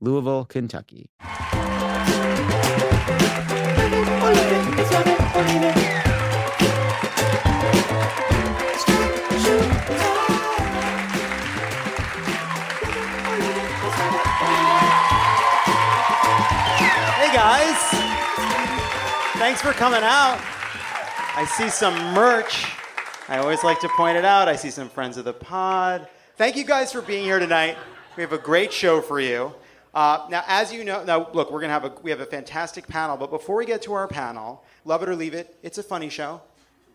[0.00, 1.08] Louisville, Kentucky.
[17.16, 17.76] Hey guys,
[19.38, 20.38] thanks for coming out.
[21.34, 22.66] I see some merch.
[23.28, 24.46] I always like to point it out.
[24.46, 26.06] I see some friends of the pod.
[26.36, 27.76] Thank you guys for being here tonight.
[28.16, 29.54] We have a great show for you.
[29.96, 32.86] Uh, now, as you know, now look, we're gonna have a we have a fantastic
[32.86, 33.16] panel.
[33.16, 36.10] But before we get to our panel, love it or leave it, it's a funny
[36.10, 36.42] show, all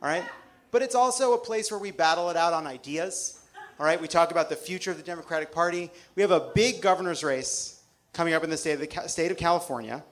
[0.03, 0.23] right?
[0.69, 3.39] But it's also a place where we battle it out on ideas.
[3.79, 5.89] All right, we talk about the future of the Democratic Party.
[6.13, 7.81] We have a big governor's race
[8.13, 10.03] coming up in the state of the state of California,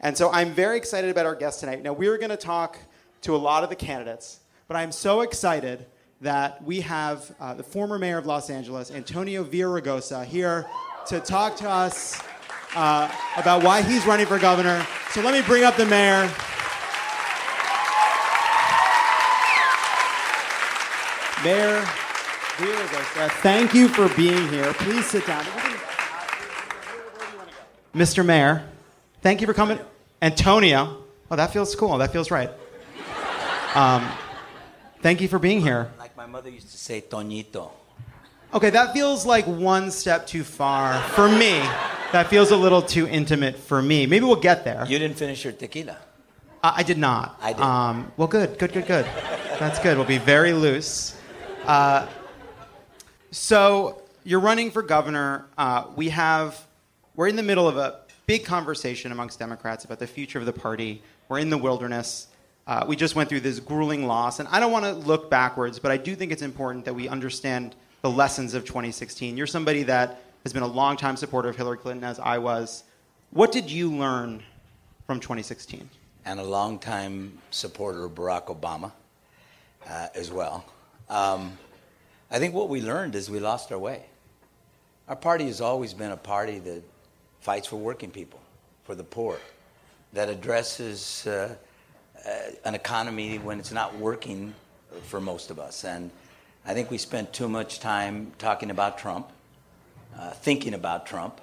[0.00, 1.80] and so I'm very excited about our guest tonight.
[1.84, 2.76] Now, we're going to talk
[3.20, 5.86] to a lot of the candidates, but I'm so excited
[6.20, 10.66] that we have uh, the former mayor of Los Angeles, Antonio Villaraigosa, here
[11.06, 12.20] to talk to us
[12.74, 14.86] uh, about why he's running for governor.
[15.10, 16.30] So let me bring up the mayor.
[21.44, 21.82] Mayor
[22.56, 24.72] Villaraigosa, thank you for being here.
[24.74, 25.44] Please sit down.
[27.94, 28.24] Mr.
[28.24, 28.64] Mayor,
[29.22, 29.78] thank you for coming.
[30.22, 31.98] Antonio, oh, that feels cool.
[31.98, 32.50] That feels right.
[33.74, 34.08] Um,
[35.00, 35.90] thank you for being here.
[35.98, 37.70] Like my mother used to say, Toñito.
[38.54, 41.60] Okay, that feels like one step too far for me.
[42.12, 44.04] That feels a little too intimate for me.
[44.04, 44.84] Maybe we'll get there.
[44.86, 45.96] You didn't finish your tequila.
[46.62, 47.38] I, I did not.
[47.40, 47.62] I did.
[47.62, 49.06] Um, well, good, good, good, good.
[49.58, 49.96] That's good.
[49.96, 51.16] We'll be very loose.
[51.64, 52.06] Uh,
[53.30, 55.46] so you're running for governor.
[55.56, 56.62] Uh, we have,
[57.16, 60.52] we're in the middle of a big conversation amongst Democrats about the future of the
[60.52, 61.02] party.
[61.30, 62.26] We're in the wilderness.
[62.66, 65.78] Uh, we just went through this grueling loss, and I don't want to look backwards,
[65.78, 69.36] but I do think it's important that we understand the lessons of 2016.
[69.36, 72.82] You're somebody that has been a longtime supporter of Hillary Clinton, as I was.
[73.30, 74.42] What did you learn
[75.06, 75.88] from 2016?
[76.24, 78.90] And a longtime supporter of Barack Obama
[79.88, 80.64] uh, as well.
[81.08, 81.56] Um,
[82.28, 84.04] I think what we learned is we lost our way.
[85.08, 86.82] Our party has always been a party that
[87.40, 88.40] fights for working people,
[88.82, 89.38] for the poor,
[90.12, 91.54] that addresses uh,
[92.26, 92.30] uh,
[92.64, 94.54] an economy when it's not working
[95.06, 95.84] for most of us.
[95.84, 96.10] And
[96.64, 99.28] I think we spent too much time talking about Trump,
[100.16, 101.40] uh, thinking about Trump,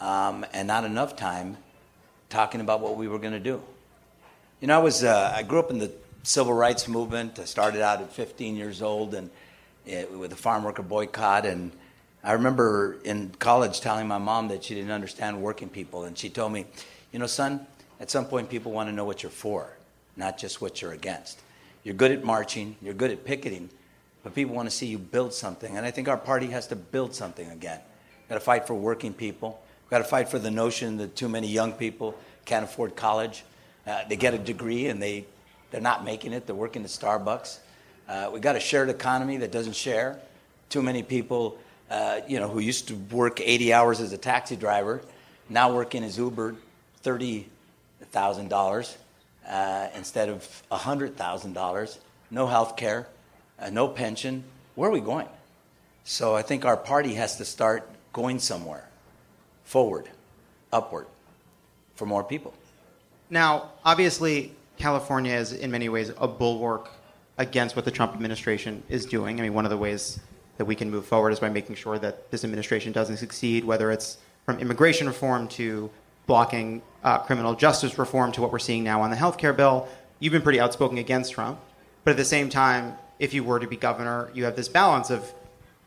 [0.00, 1.58] um, and not enough time
[2.30, 3.60] talking about what we were going to do.
[4.62, 7.38] You know, I was uh, I grew up in the civil rights movement.
[7.38, 9.28] I started out at 15 years old and
[9.86, 11.70] uh, with the farm worker boycott, and
[12.24, 16.30] I remember in college telling my mom that she didn't understand working people, and she
[16.30, 16.64] told me,
[17.12, 17.66] "You know, son,
[18.00, 19.76] at some point people want to know what you're for,
[20.16, 21.38] not just what you're against.
[21.84, 23.68] You're good at marching, you're good at picketing,
[24.22, 26.76] but people want to see you build something, and I think our party has to
[26.76, 27.80] build something again.
[28.20, 29.60] We've got to fight for working people.
[29.84, 33.44] We've got to fight for the notion that too many young people can't afford college.
[33.86, 35.26] Uh, they get a degree and they,
[35.70, 36.46] they're not making it.
[36.46, 37.58] They're working at Starbucks.
[38.08, 40.18] Uh, we've got a shared economy that doesn't share.
[40.68, 41.58] Too many people,
[41.90, 45.02] uh, you know, who used to work 80 hours as a taxi driver,
[45.48, 46.54] now working as Uber
[47.04, 48.96] $30,000
[49.48, 51.98] uh, instead of $100,000.
[52.30, 53.08] No health care,
[53.58, 54.44] uh, no pension.
[54.74, 55.28] Where are we going?
[56.04, 58.88] So I think our party has to start going somewhere,
[59.64, 60.08] forward,
[60.72, 61.06] upward,
[61.94, 62.54] for more people.
[63.30, 66.90] Now, obviously, California is in many ways a bulwark
[67.38, 69.38] against what the Trump administration is doing.
[69.38, 70.20] I mean, one of the ways
[70.58, 73.90] that we can move forward is by making sure that this administration doesn't succeed, whether
[73.90, 75.90] it's from immigration reform to
[76.26, 79.88] blocking uh, criminal justice reform to what we're seeing now on the health care bill.
[80.18, 81.58] You've been pretty outspoken against Trump.
[82.04, 85.08] But at the same time, if you were to be governor, you have this balance
[85.08, 85.32] of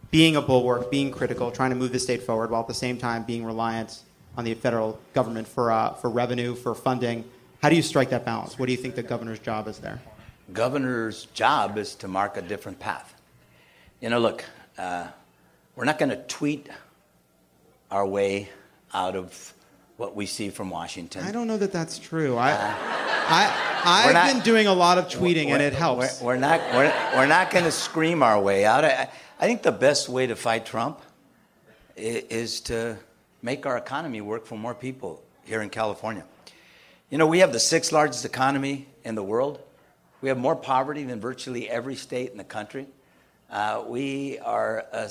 [0.09, 2.97] being a bulwark, being critical, trying to move the state forward, while at the same
[2.97, 4.03] time being reliant
[4.37, 7.25] on the federal government for, uh, for revenue, for funding.
[7.61, 8.57] How do you strike that balance?
[8.57, 9.99] What do you think the governor's job is there?
[10.53, 13.13] Governor's job is to mark a different path.
[13.99, 14.45] You know, look,
[14.77, 15.07] uh,
[15.75, 16.69] we're not going to tweet
[17.91, 18.47] our way
[18.93, 19.53] out of
[19.97, 21.23] what we see from Washington.
[21.23, 22.37] I don't know that that's true.
[22.37, 26.21] I, I, I've not- been doing a lot of tweeting, and it helps.
[26.21, 28.83] We're, we're not, we're, we're not going to scream our way out.
[28.83, 29.09] I,
[29.39, 31.01] I think the best way to fight Trump
[31.97, 32.97] i- is to
[33.41, 36.25] make our economy work for more people here in California.
[37.09, 39.59] You know, we have the sixth largest economy in the world.
[40.21, 42.87] We have more poverty than virtually every state in the country.
[43.49, 45.07] Uh, we are a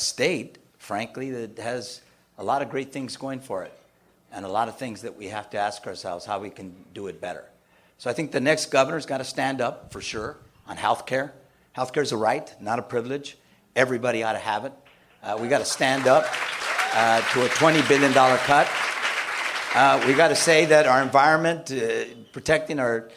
[0.00, 2.00] state, frankly, that has
[2.42, 3.72] a lot of great things going for it
[4.32, 7.06] and a lot of things that we have to ask ourselves how we can do
[7.06, 7.44] it better.
[7.98, 11.34] So I think the next governor's got to stand up for sure on health care.
[11.70, 13.38] Health care is a right, not a privilege.
[13.76, 14.72] Everybody ought to have it.
[15.22, 16.24] Uh, we got to stand up
[16.94, 18.68] uh, to a $20 billion cut.
[19.76, 23.08] Uh, we got to say that our environment, uh, protecting our,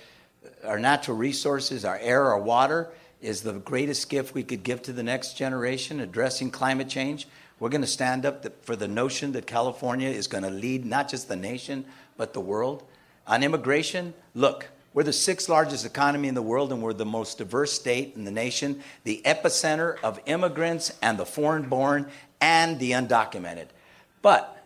[0.63, 4.93] our natural resources, our air, our water, is the greatest gift we could give to
[4.93, 7.27] the next generation, addressing climate change.
[7.59, 11.09] We're going to stand up for the notion that California is going to lead not
[11.09, 11.85] just the nation,
[12.17, 12.83] but the world.
[13.27, 17.37] On immigration, look, we're the sixth largest economy in the world, and we're the most
[17.37, 22.07] diverse state in the nation, the epicenter of immigrants and the foreign born
[22.39, 23.67] and the undocumented.
[24.21, 24.63] But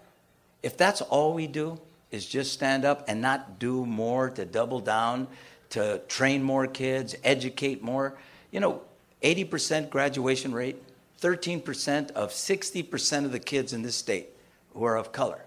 [0.62, 1.80] if that's all we do
[2.12, 5.27] is just stand up and not do more to double down,
[5.71, 8.18] to train more kids, educate more,
[8.51, 8.81] you know,
[9.21, 10.81] 80% graduation rate,
[11.21, 14.30] 13% of 60% of the kids in this state
[14.74, 15.45] who are of color,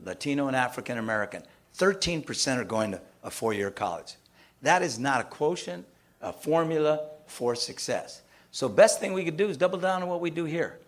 [0.00, 1.42] Latino and African American,
[1.76, 4.16] 13% are going to a four year college.
[4.62, 5.86] That is not a quotient,
[6.20, 8.22] a formula for success.
[8.50, 10.78] So, best thing we could do is double down on what we do here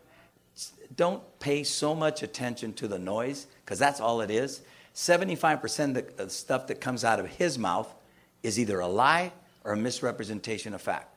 [0.94, 4.62] don't pay so much attention to the noise because that's all it is.
[4.94, 7.92] 75% of the, stuff that comes out of his mouth
[8.42, 9.32] is either a lie
[9.64, 11.14] or a misrepresentation of fact.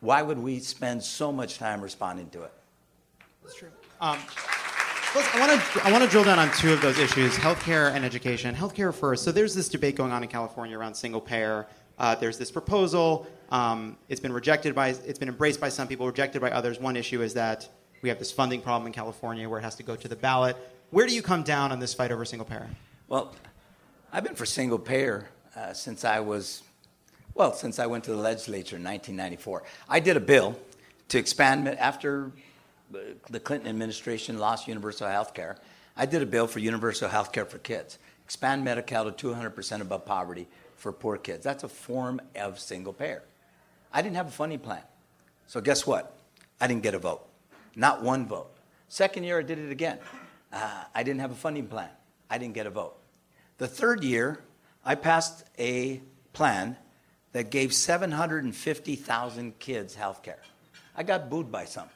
[0.00, 2.52] Why would we spend so much time responding to it?
[3.42, 3.68] That's true.
[4.00, 4.18] Um,
[5.14, 8.04] I want to I want to drill down on two of those issues: healthcare and
[8.04, 8.54] education.
[8.54, 9.24] Healthcare first.
[9.24, 11.66] So there's this debate going on in California around single payer.
[11.98, 13.26] Uh, there's this proposal.
[13.50, 16.80] Um, it's been rejected by it's been embraced by some people, rejected by others.
[16.80, 17.68] One issue is that
[18.02, 20.56] we have this funding problem in California where it has to go to the ballot.
[20.90, 22.68] Where do you come down on this fight over single payer?
[23.08, 23.34] Well,
[24.12, 26.62] I've been for single payer uh, since I was,
[27.34, 29.62] well, since I went to the legislature in 1994.
[29.88, 30.58] I did a bill
[31.08, 32.32] to expand after
[33.30, 35.56] the Clinton administration lost universal health care.
[35.96, 40.04] I did a bill for universal health care for kids, expand Medi-Cal to 200% above
[40.04, 41.44] poverty for poor kids.
[41.44, 43.22] That's a form of single payer.
[43.92, 44.82] I didn't have a funding plan.
[45.46, 46.16] So guess what?
[46.60, 47.26] I didn't get a vote.
[47.74, 48.50] Not one vote.
[48.88, 49.98] Second year, I did it again.
[50.52, 51.90] Uh, I didn't have a funding plan.
[52.28, 52.96] I didn't get a vote.
[53.58, 54.40] The third year,
[54.84, 56.00] I passed a
[56.32, 56.76] plan
[57.32, 60.40] that gave 750,000 kids health care.
[60.96, 61.88] I got booed by some.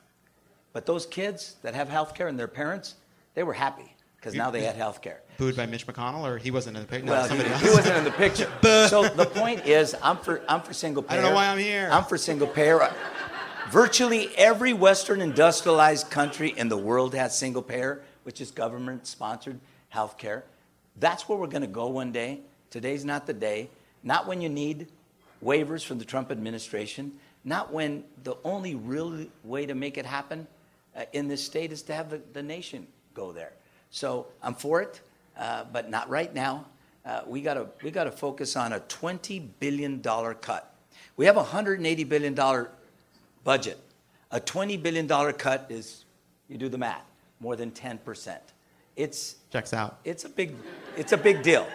[0.73, 2.95] But those kids that have health care and their parents,
[3.35, 5.21] they were happy because now they had health care.
[5.37, 7.07] Booed by Mitch McConnell, or he wasn't in the picture?
[7.07, 7.63] No, Well, somebody he, else.
[7.63, 8.51] he wasn't in the picture.
[8.89, 11.19] so the point is, I'm for I'm for single payer.
[11.19, 11.89] I don't know why I'm here.
[11.93, 12.91] I'm for single payer.
[13.71, 19.59] Virtually every Western industrialized country in the world has single payer, which is government-sponsored
[19.89, 20.45] health care.
[20.97, 22.41] That's where we're going to go one day.
[22.71, 23.69] Today's not the day.
[24.03, 24.89] Not when you need
[25.45, 27.13] waivers from the Trump administration.
[27.45, 30.47] Not when the only real way to make it happen
[30.97, 33.53] uh, in this state is to have the, the nation go there.
[33.91, 35.01] So I'm for it,
[35.39, 36.67] uh, but not right now.
[37.05, 40.75] Uh, we got to we got to focus on a 20 billion dollar cut.
[41.17, 42.71] We have a 180 billion dollar
[43.45, 43.79] budget.
[44.31, 46.07] A 20 billion dollar cut is,
[46.49, 47.05] you do the math,
[47.41, 48.43] more than 10 percent.
[48.97, 49.99] It's Checks out.
[50.05, 50.55] it's a big
[50.97, 51.67] it's a big deal.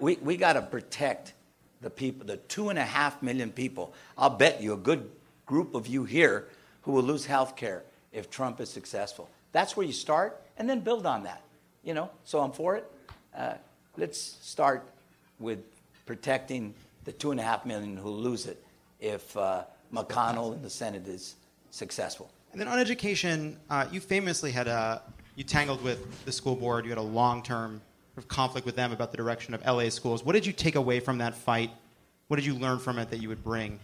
[0.00, 1.34] We we got to protect
[1.84, 3.92] the people, the two and a half million people.
[4.16, 5.10] I'll bet you a good
[5.46, 6.48] group of you here
[6.82, 9.28] who will lose health care if Trump is successful.
[9.52, 11.42] That's where you start, and then build on that.
[11.84, 12.90] You know, so I'm for it.
[13.36, 13.54] Uh,
[13.98, 14.88] let's start
[15.38, 15.58] with
[16.06, 16.74] protecting
[17.04, 18.64] the two and a half million who lose it
[18.98, 21.36] if uh, McConnell in the Senate is
[21.70, 22.30] successful.
[22.52, 25.02] And then on education, uh, you famously had a
[25.36, 26.84] you tangled with the school board.
[26.84, 27.82] You had a long-term
[28.16, 30.24] of conflict with them about the direction of LA schools.
[30.24, 31.70] What did you take away from that fight?
[32.28, 33.78] What did you learn from it that you would bring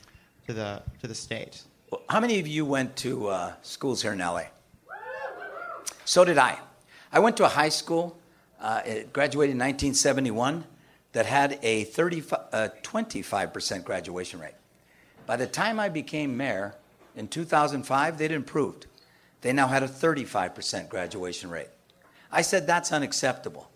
[0.47, 1.63] to the to the state?
[1.91, 4.45] Well, how many of you went to uh, schools here in LA?
[6.05, 6.59] So did I.
[7.13, 8.19] I went to a high school,
[8.61, 8.83] uh,
[9.13, 10.65] graduated in 1971,
[11.13, 14.55] that had a 35, uh, 25% graduation rate.
[15.27, 16.75] By the time I became mayor
[17.17, 18.87] in 2005, they'd improved.
[19.41, 21.69] They now had a 35% graduation rate.
[22.31, 23.70] I said that's unacceptable.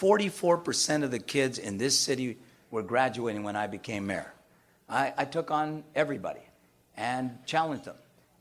[0.00, 2.38] 44% of the kids in this city
[2.70, 4.32] were graduating when I became mayor.
[4.88, 6.40] I, I took on everybody
[6.96, 7.96] and challenged them.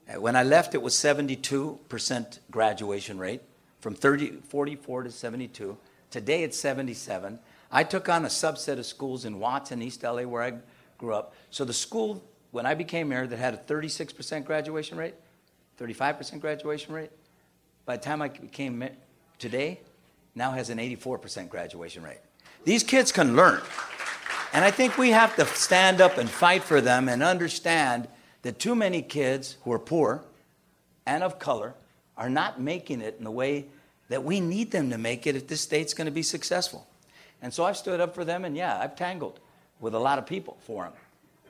[0.09, 3.41] Uh, When I left, it was 72% graduation rate,
[3.81, 5.77] from 30, 44 to 72.
[6.09, 7.39] Today, it's 77.
[7.71, 10.53] I took on a subset of schools in Watts and East LA, where I
[10.97, 11.33] grew up.
[11.51, 15.15] So the school, when I became mayor, that had a 36% graduation rate,
[15.77, 17.11] 35% graduation rate,
[17.85, 18.95] by the time I became mayor
[19.39, 19.81] today,
[20.39, 22.21] now has an 84% graduation rate.
[22.63, 23.61] These kids can learn.
[24.53, 28.07] And I think we have to stand up and fight for them and understand
[28.41, 30.23] that too many kids who are poor
[31.05, 31.75] and of color
[32.17, 33.67] are not making it in the way
[34.07, 36.87] that we need them to make it if this state's going to be successful.
[37.41, 39.39] And so I've stood up for them, and yeah, I've tangled
[39.79, 40.93] with a lot of people for them.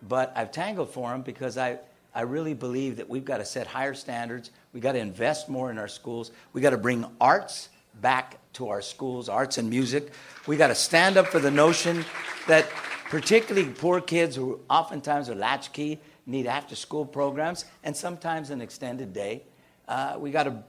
[0.07, 1.79] But I've tangled for them because I,
[2.13, 4.51] I really believe that we've got to set higher standards.
[4.73, 6.31] We've got to invest more in our schools.
[6.53, 10.11] We've got to bring arts back to our schools, arts and music.
[10.47, 12.05] We've got to stand up for the notion
[12.47, 12.67] that
[13.09, 19.13] particularly poor kids who oftentimes are latchkey need after school programs and sometimes an extended
[19.13, 19.43] day.
[19.87, 20.63] Uh, we got to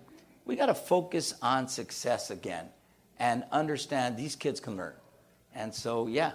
[0.46, 2.66] we got to focus on success again
[3.18, 4.94] and understand these kids can learn.
[5.54, 6.32] And so, yeah,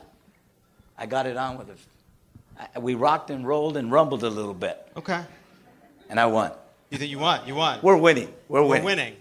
[0.98, 1.78] I got it on with it.
[2.76, 5.22] I- We rocked and rolled and rumbled a little bit, Okay.
[6.10, 6.52] and I won.
[6.92, 7.46] You think you won?
[7.48, 7.80] You won.
[7.82, 8.32] We're winning.
[8.48, 8.86] We're We're winning.
[8.86, 9.16] winning.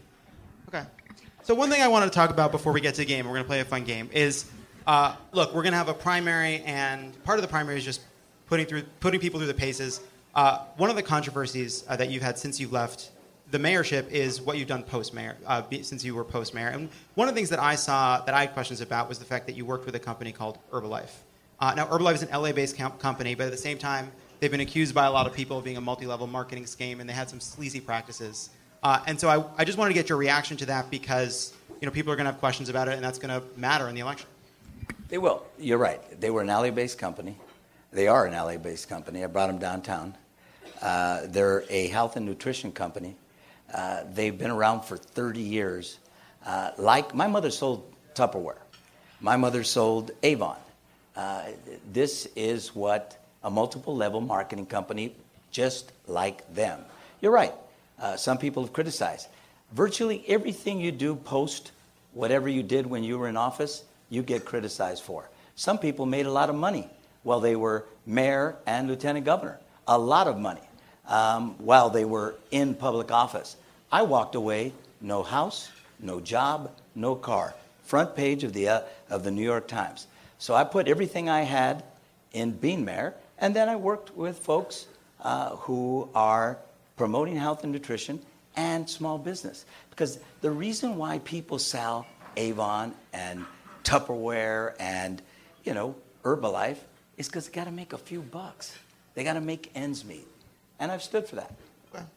[1.45, 3.33] So one thing I wanted to talk about before we get to the game, we're
[3.33, 4.51] going to play a fun game, is
[4.87, 8.01] uh, look, we're going to have a primary, and part of the primary is just
[8.47, 10.01] putting through putting people through the paces.
[10.35, 13.11] Uh, one of the controversies uh, that you've had since you left
[13.51, 16.69] the mayorship is what you've done post mayor, uh, since you were post mayor.
[16.69, 19.27] And one of the things that I saw that I had questions about was the
[19.27, 21.13] fact that you worked with a company called Herbalife.
[21.61, 24.11] Uh, now, Herbalife is an LA-based com- company, but at the same time,
[24.41, 27.09] they've been accused by a lot of people of being a multi-level marketing scheme, and
[27.09, 28.49] they had some sleazy practices.
[28.85, 31.87] Uh, and so I, I just wanted to get your reaction to that because you
[31.87, 33.95] know people are going to have questions about it, and that's going to matter in
[33.95, 34.29] the election.
[35.09, 35.43] They will.
[35.59, 36.21] You're right.
[36.21, 37.37] They were an LA-based company.
[37.93, 39.25] They are an LA-based company.
[39.25, 40.15] I brought them downtown.
[40.83, 43.17] Uh, they're a health and nutrition company.
[43.73, 45.99] Uh, they've been around for 30 years.
[46.45, 48.59] Uh, like my mother sold Tupperware.
[49.21, 50.59] My mother sold Avon.
[51.17, 51.45] Uh,
[51.91, 55.15] this is what a multiple level marketing company
[55.51, 56.81] just like them.
[57.23, 57.55] You're right.
[58.05, 59.29] Uh, some people have criticized.
[59.73, 61.73] Virtually everything you do post
[62.13, 65.31] whatever you did when you were in office, you get criticized for.
[65.57, 66.87] Some people made a lot of money
[67.23, 69.59] while they were mayor and lieutenant governor,
[69.89, 70.61] a lot of money
[71.09, 73.57] um, while they were in public office.
[73.91, 77.55] I walked away, no house, no job, no car.
[77.85, 80.09] Front page of the, uh, of the New York Times.
[80.39, 81.83] So I put everything I had
[82.35, 84.89] in being mayor, and then I worked with folks
[85.23, 86.59] uh, who are
[86.97, 88.21] promoting health and nutrition
[88.57, 89.65] and small business.
[89.91, 93.45] Because the reason why people sell Avon and
[93.85, 95.21] Tupperware and,
[95.65, 96.79] you know, Herbalife
[97.17, 98.77] is because they got to make a few bucks.
[99.15, 100.27] They got to make ends meet.
[100.79, 101.53] And I've stood for that.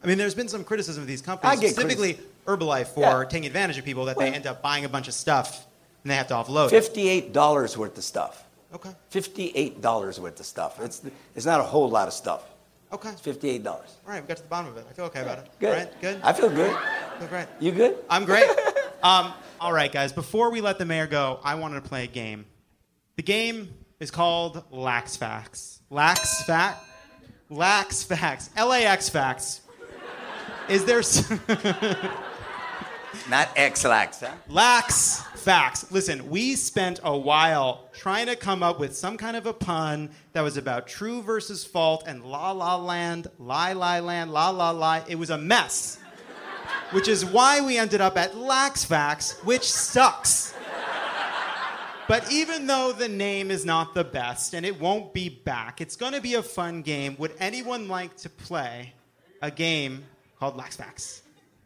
[0.02, 3.24] I mean, there's been some criticism of these companies, specifically Herbalife, for Yeah.
[3.28, 5.66] taking advantage of people that they end up buying a bunch of stuff
[6.02, 6.70] and they have to offload.
[6.70, 8.44] $58 worth of stuff.
[8.74, 8.90] Okay.
[9.12, 10.80] $58 worth of stuff.
[10.80, 11.02] It's,
[11.36, 12.42] it's not a whole lot of stuff.
[12.92, 13.10] Okay.
[13.10, 13.66] It's $58.
[13.66, 14.86] All right, we got to the bottom of it.
[14.88, 15.50] I feel okay about it.
[15.58, 15.76] Good.
[15.76, 16.00] Right?
[16.00, 16.20] Good.
[16.22, 16.76] I feel good.
[17.18, 17.46] feel great.
[17.60, 17.98] You good?
[18.08, 18.48] I'm great.
[19.00, 20.12] Um, all right, guys.
[20.12, 22.46] Before we let the mayor go, I wanted to play a game.
[23.14, 25.82] The game is called Lax Facts.
[25.88, 26.84] Lax Fact.
[27.48, 28.50] Lax Facts.
[28.56, 29.60] LAX Facts.
[30.68, 31.00] Is there
[33.28, 34.32] Not Ex-Lax, huh?
[34.48, 35.90] lax facts?
[35.90, 40.10] Listen, we spent a while trying to come up with some kind of a pun
[40.32, 44.70] that was about true versus fault and la la land, lie lie land, la la
[44.70, 45.02] lie.
[45.08, 45.98] It was a mess.
[46.90, 50.54] Which is why we ended up at lax facts, which sucks.
[52.08, 55.96] But even though the name is not the best and it won't be back, it's
[55.96, 57.14] going to be a fun game.
[57.18, 58.94] Would anyone like to play
[59.42, 60.04] a game
[60.40, 61.22] called Lax Facts?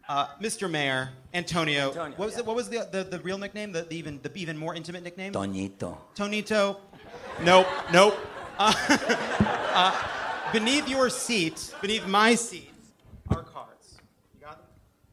[0.09, 0.71] Uh, Mr.
[0.71, 2.39] Mayor, Antonio, Antonio, what was, yeah.
[2.39, 3.73] the, what was the, the, the real nickname?
[3.73, 5.33] The, the even, the even more intimate nickname?
[5.33, 5.97] Toñito.
[6.17, 6.79] Tonito.
[7.43, 8.19] Nope, nope.
[8.59, 8.75] Uh,
[9.75, 12.71] uh, beneath your seat, beneath my seat,
[13.31, 13.97] are cards.
[14.35, 14.67] You got them?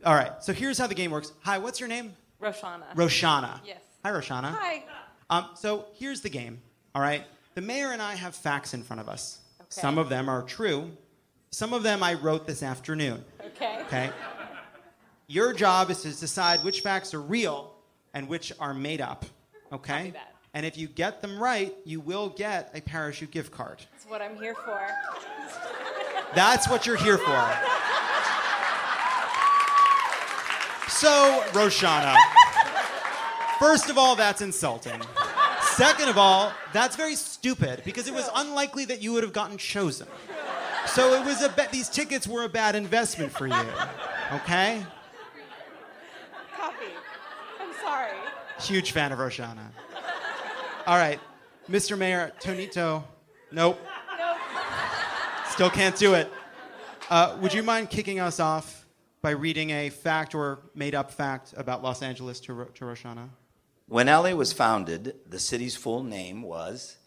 [0.06, 1.34] All right, so here's how the game works.
[1.44, 2.14] Hi, what's your name?
[2.42, 2.94] Roshana.
[2.96, 3.60] Roshana.
[3.66, 3.82] Yes.
[4.04, 4.52] Hi, Roshana.
[4.52, 4.84] Hi.
[5.30, 6.62] Um, so here's the game,
[6.96, 7.24] all right?
[7.54, 9.40] The mayor and I have facts in front of us.
[9.62, 9.68] Okay.
[9.82, 10.92] Some of them are true.
[11.52, 13.80] Some of them I wrote this afternoon, Okay.
[13.88, 14.10] okay?
[15.30, 17.76] Your job is to decide which facts are real
[18.16, 19.26] and which are made up,
[19.72, 20.12] okay?
[20.56, 23.86] And if you get them right, you will get a parachute gift card.
[23.92, 24.82] That's what I'm here for.
[26.36, 27.54] That's what you're here for.
[30.90, 32.16] So, Roshana,
[33.60, 35.02] first of all, that's insulting.
[35.62, 39.58] Second of all, that's very stupid because it was unlikely that you would have gotten
[39.58, 40.08] chosen.
[40.88, 41.72] So it was a bet.
[41.72, 43.54] These tickets were a bad investment for you.
[44.34, 44.86] Okay.
[46.60, 46.86] Copy.
[47.62, 48.18] I'm sorry.
[48.60, 49.72] Huge fan of Roshana.
[50.86, 51.20] All right,
[51.70, 51.98] Mr.
[51.98, 53.04] Mayor Tonito.
[53.52, 53.80] Nope.
[54.18, 54.38] Nope.
[55.50, 56.32] Still can't do it.
[57.10, 58.86] Uh, would you mind kicking us off
[59.22, 63.30] by reading a fact or made up fact about Los Angeles to, Ro- to Roshana?
[63.88, 66.98] When LA was founded, the city's full name was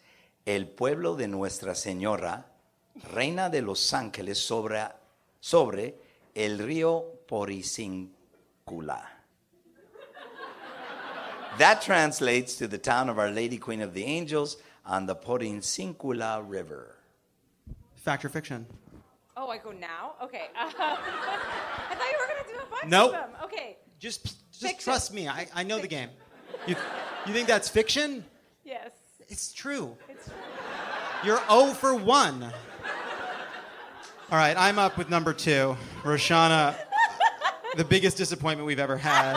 [0.46, 2.44] El Pueblo de Nuestra Señora,
[3.14, 4.88] Reina de Los Ángeles sobre,
[5.40, 5.94] sobre
[6.34, 9.21] el río Porciúncula.
[11.58, 14.56] That translates to the town of Our Lady Queen of the Angels
[14.86, 16.96] on the Porciúncula River.
[17.96, 18.66] Fact or fiction?
[19.36, 20.12] Oh, I go now?
[20.22, 20.46] Okay.
[20.58, 23.06] Uh, I thought you were going to do a bunch Nope.
[23.06, 23.30] of them.
[23.44, 23.76] Okay.
[23.98, 24.84] Just, just Fiction.
[24.84, 25.28] trust me.
[25.28, 26.08] I, I know the game.
[26.66, 26.74] You,
[27.26, 28.24] you think that's fiction?
[28.64, 28.90] Yes.
[29.28, 29.96] It's true.
[30.08, 30.28] It's
[31.24, 32.42] You're 0 for 1.
[32.44, 35.76] All right, I'm up with number two.
[36.02, 36.74] Roshana,
[37.76, 39.36] the biggest disappointment we've ever had.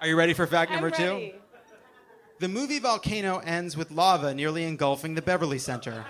[0.00, 1.32] Are you ready for fact number two?
[2.38, 6.04] The movie Volcano ends with lava nearly engulfing the Beverly Center.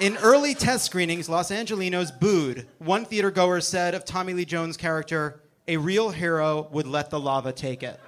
[0.00, 2.66] In early test screenings, Los Angelinos booed.
[2.78, 7.20] One theater goer said of Tommy Lee Jones' character, a real hero would let the
[7.20, 7.98] lava take it.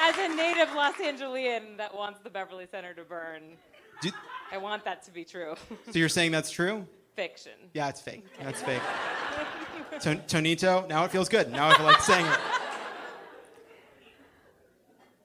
[0.00, 3.56] As a native Los Angelian that wants the Beverly Center to burn,
[4.02, 4.10] Do-
[4.50, 5.54] I want that to be true.
[5.90, 6.86] so you're saying that's true?
[7.14, 7.52] Fiction.
[7.72, 8.24] Yeah, it's fake.
[8.42, 8.82] That's fake.
[10.00, 11.52] To- Tonito, now it feels good.
[11.52, 12.38] Now I feel like saying it.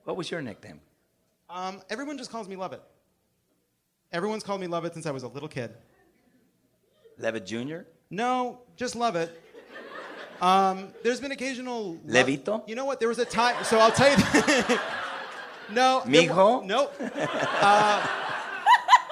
[0.03, 0.79] What was your nickname?
[1.50, 2.81] Um, everyone just calls me Love It.
[4.12, 5.72] Everyone's called me Love It since I was a little kid.
[7.17, 7.79] Levitt Jr.?
[8.12, 9.41] No, just love it.
[10.41, 11.93] Um, there's been occasional.
[12.05, 12.67] lo- Levito?
[12.67, 13.00] You know what?
[13.00, 13.63] There was a time.
[13.63, 14.77] So I'll tell you.
[15.74, 16.03] no.
[16.05, 16.93] there wa- Nope.
[17.00, 18.08] Uh,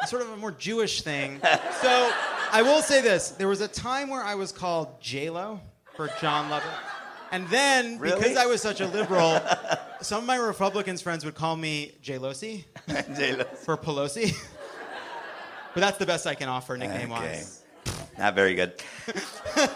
[0.06, 1.42] sort of a more Jewish thing.
[1.82, 2.12] So
[2.52, 5.60] I will say this: there was a time where I was called J Lo
[5.96, 6.70] for John Lovett,
[7.32, 9.40] and then because I was such a liberal,
[10.02, 12.64] some of my Republicans friends would call me J Losi
[13.58, 14.34] for Pelosi.
[15.74, 17.64] but that's the best I can offer nickname wise.
[18.18, 18.82] Not very good.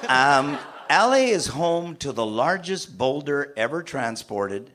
[0.07, 0.57] um,
[0.89, 4.71] LA is home to the largest boulder ever transported,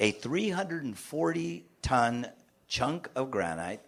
[0.00, 2.26] a 340 ton
[2.68, 3.80] chunk of granite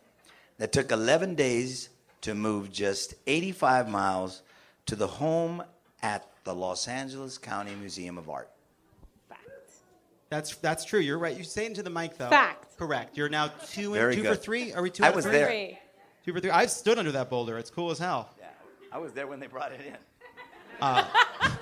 [0.58, 1.88] that took 11 days
[2.24, 4.42] to move just 85 miles
[4.86, 5.62] to the home
[6.02, 8.50] at the Los Angeles County Museum of Art.
[9.28, 9.40] Fact.
[10.30, 11.00] That's that's true.
[11.00, 11.36] You're right.
[11.36, 12.30] You say it into the mic though.
[12.30, 12.78] Fact.
[12.78, 13.16] Correct.
[13.16, 14.72] You're now two Very two for three.
[14.72, 15.04] Are we two?
[15.04, 15.32] I out of was three?
[15.34, 15.46] there.
[15.46, 15.78] Three.
[16.24, 16.50] Two for three.
[16.50, 17.58] I've stood under that boulder.
[17.58, 18.30] It's cool as hell.
[18.38, 18.46] Yeah,
[18.90, 19.96] I was there when they brought it in.
[20.80, 21.04] Uh,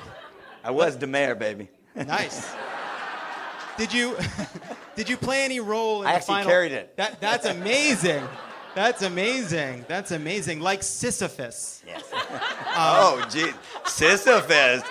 [0.64, 1.68] I was the mayor, baby.
[1.94, 2.50] Nice.
[3.76, 4.16] did you
[4.96, 6.96] did you play any role in I the actually carried it.
[6.96, 8.22] That that's amazing.
[8.74, 9.84] That's amazing.
[9.88, 10.60] That's amazing.
[10.60, 11.82] Like Sisyphus.
[11.86, 12.02] Yes.
[12.12, 12.18] Uh,
[12.76, 13.50] oh, gee.
[13.84, 14.82] Sisyphus.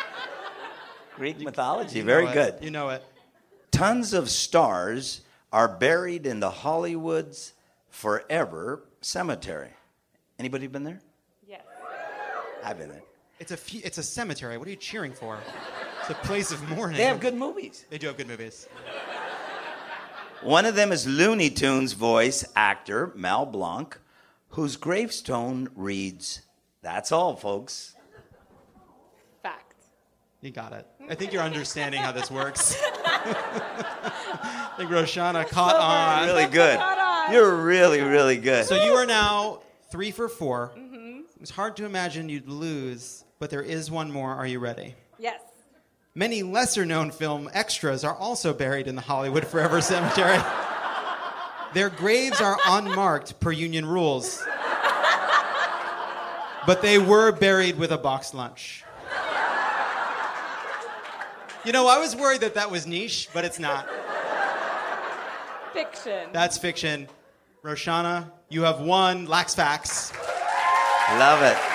[1.16, 2.00] Greek mythology.
[2.00, 2.34] You Very it.
[2.34, 2.56] good.
[2.62, 3.04] You know it.
[3.72, 7.54] Tons of stars are buried in the Hollywood's
[7.90, 9.70] Forever Cemetery.
[10.40, 11.02] Anybody been there?
[11.48, 11.62] Yes.
[12.64, 13.04] I've been there.
[13.40, 14.58] It's a fe- it's a cemetery.
[14.58, 15.38] What are you cheering for?
[16.02, 16.98] It's a place of mourning.
[16.98, 17.86] They have good movies.
[17.90, 18.68] They do have good movies.
[20.44, 24.00] One of them is Looney Tunes voice actor Mel Blanc,
[24.50, 26.42] whose gravestone reads,
[26.82, 27.96] That's all, folks.
[29.44, 29.76] Fact.
[30.42, 30.88] You got it.
[31.08, 32.76] I think you're understanding how this works.
[32.96, 36.26] I think Roshana caught on.
[36.28, 36.80] Really good.
[36.80, 37.32] On.
[37.32, 38.66] You're really, really good.
[38.66, 41.20] So you are now three for 4 mm-hmm.
[41.40, 44.34] It's hard to imagine you'd lose, but there is one more.
[44.34, 44.96] Are you ready?
[45.20, 45.42] Yes.
[46.14, 50.38] Many lesser known film extras are also buried in the Hollywood Forever Cemetery.
[51.74, 54.44] Their graves are unmarked per union rules.
[56.68, 58.84] But they were buried with a boxed lunch.
[61.64, 63.88] You know, I was worried that that was niche, but it's not.
[65.74, 66.30] Fiction.
[66.34, 67.08] That's fiction.
[67.64, 70.12] Roshana, you have won Lax Facts.
[71.12, 71.71] Love it.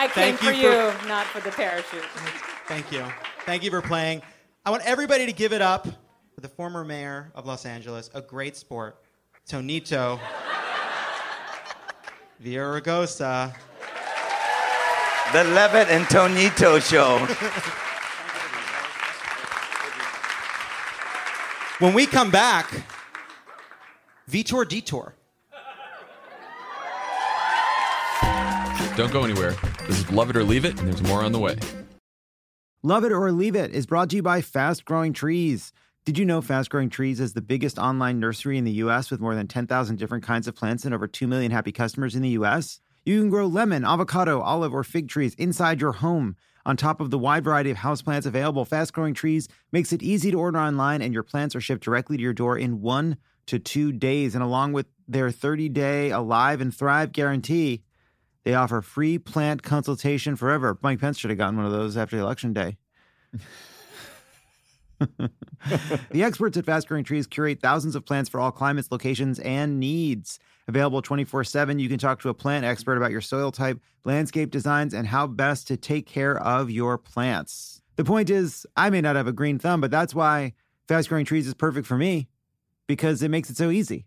[0.00, 2.02] I came Thank for you you, for- not for the parachute.
[2.66, 3.04] Thank you.
[3.44, 4.22] Thank you for playing.
[4.64, 5.86] I want everybody to give it up
[6.34, 9.02] for the former mayor of Los Angeles, a great sport,
[9.46, 10.18] Tonito
[12.42, 13.54] Villaraigosa.
[15.34, 17.18] The Lovett and Tonito Show.
[21.84, 22.72] When we come back,
[24.28, 25.14] Vietor Detour.
[28.96, 29.56] Don't go anywhere.
[29.86, 31.56] This is Love It or Leave It, and there's more on the way.
[32.82, 35.72] Love It or Leave It is brought to you by Fast Growing Trees.
[36.04, 39.20] Did you know Fast Growing Trees is the biggest online nursery in the US with
[39.20, 42.30] more than 10,000 different kinds of plants and over 2 million happy customers in the
[42.30, 42.80] US?
[43.04, 46.36] You can grow lemon, avocado, olive, or fig trees inside your home.
[46.66, 50.30] On top of the wide variety of houseplants available, Fast Growing Trees makes it easy
[50.30, 53.58] to order online, and your plants are shipped directly to your door in one to
[53.58, 54.34] two days.
[54.34, 57.82] And along with their 30 day Alive and Thrive guarantee,
[58.44, 60.78] they offer free plant consultation forever.
[60.82, 62.76] Mike Pence should have gotten one of those after election day.
[66.10, 69.78] the experts at Fast Growing Trees curate thousands of plants for all climates, locations, and
[69.80, 70.38] needs.
[70.68, 74.50] Available 24 7, you can talk to a plant expert about your soil type, landscape
[74.50, 77.82] designs, and how best to take care of your plants.
[77.96, 80.54] The point is, I may not have a green thumb, but that's why
[80.88, 82.28] Fast Growing Trees is perfect for me
[82.86, 84.06] because it makes it so easy.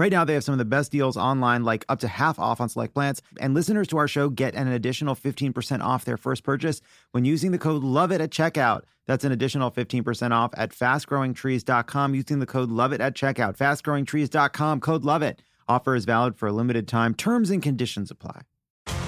[0.00, 2.58] Right now, they have some of the best deals online, like up to half off
[2.62, 3.20] on select plants.
[3.38, 7.50] And listeners to our show get an additional 15% off their first purchase when using
[7.50, 8.84] the code LOVEIT at checkout.
[9.06, 13.58] That's an additional 15% off at fastgrowingtrees.com using the code LOVEIT at checkout.
[13.58, 15.40] Fastgrowingtrees.com, code LOVEIT.
[15.68, 17.12] Offer is valid for a limited time.
[17.14, 18.44] Terms and conditions apply.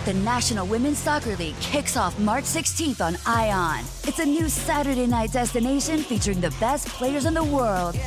[0.05, 3.83] The National Women's Soccer League kicks off March 16th on ION.
[4.07, 7.99] It's a new Saturday night destination featuring the best players in the world.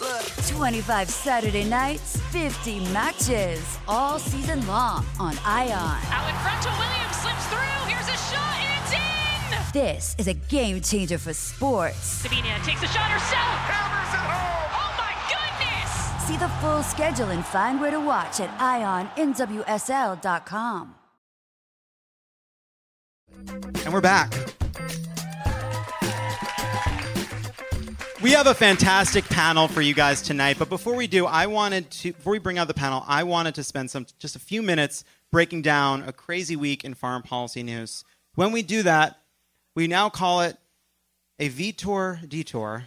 [0.00, 5.72] 25 Saturday nights, 50 matches, all season long on ION.
[5.72, 7.58] Out in front to Williams, slips through.
[7.86, 9.00] Here's a shot, and it's in!
[9.74, 11.98] This is a game changer for sports.
[11.98, 13.58] Sabina takes a shot herself.
[13.68, 14.70] Hammers it home.
[14.72, 15.92] Oh my goodness!
[16.26, 20.94] See the full schedule and find where to watch at IONNWSL.com.
[23.84, 24.49] And we're back.
[28.22, 31.90] We have a fantastic panel for you guys tonight, but before we do, I wanted
[31.90, 34.62] to before we bring out the panel, I wanted to spend some just a few
[34.62, 38.04] minutes breaking down a crazy week in foreign policy news.
[38.34, 39.20] When we do that,
[39.74, 40.58] we now call it
[41.38, 42.84] a Vietor detour.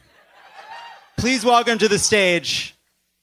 [1.17, 2.75] Please welcome to the stage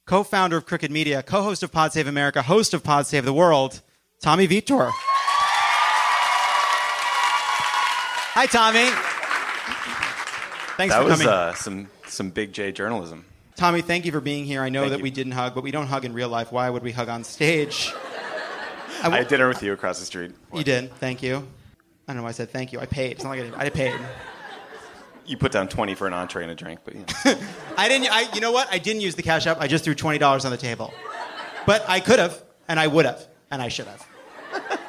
[0.05, 3.81] co-founder of Crooked Media, co-host of Pod Save America, host of Pod Save the World,
[4.21, 4.89] Tommy Vietor.
[8.33, 8.89] Hi, Tommy.
[10.75, 11.27] Thanks that for was coming.
[11.27, 13.25] uh, some some big J journalism.
[13.55, 14.61] Tommy, thank you for being here.
[14.63, 15.03] I know Thank that you.
[15.03, 16.51] we didn't hug, but we don't hug in real life.
[16.51, 17.93] Why would we hug on stage?
[19.03, 20.31] I had dinner with you across the street.
[20.53, 20.93] You did.
[20.95, 21.37] Thank you.
[22.07, 22.79] I don't know why I said thank you.
[22.79, 23.11] I paid.
[23.11, 23.99] It's not like I, didn't- I paid.
[25.25, 27.35] You put down twenty for an entree and a drink, but yeah.
[27.77, 28.11] I didn't.
[28.11, 28.67] I, you know what?
[28.71, 29.61] I didn't use the cash app.
[29.61, 30.93] I just threw twenty dollars on the table.
[31.65, 34.07] But I could have, and I would have, and I should have.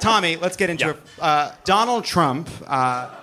[0.00, 0.90] Tommy, let's get into Yeah.
[0.92, 0.96] it.
[1.20, 3.14] Uh, Donald Trump uh,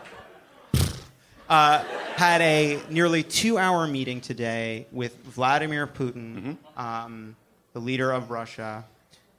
[1.49, 1.83] uh,
[2.15, 7.35] had a nearly two-hour meeting today with Vladimir Putin, um,
[7.73, 8.85] the leader of Russia.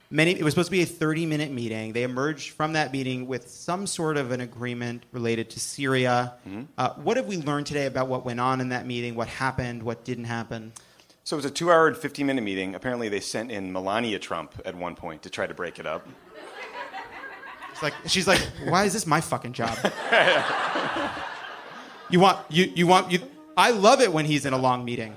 [0.09, 1.93] Many, it was supposed to be a 30-minute meeting.
[1.93, 6.33] They emerged from that meeting with some sort of an agreement related to Syria.
[6.77, 9.15] Uh, what have we learned today about what went on in that meeting?
[9.15, 9.83] What happened?
[9.83, 10.73] What didn't happen?
[11.23, 12.75] So it was a two-hour and fifty-minute meeting.
[12.75, 16.05] Apparently, they sent in Melania Trump at one point to try to break it up.
[17.71, 19.77] It's like she's like, why is this my fucking job?
[22.11, 23.19] you want you you want you?
[23.57, 25.15] I love it when he's in a long meeting.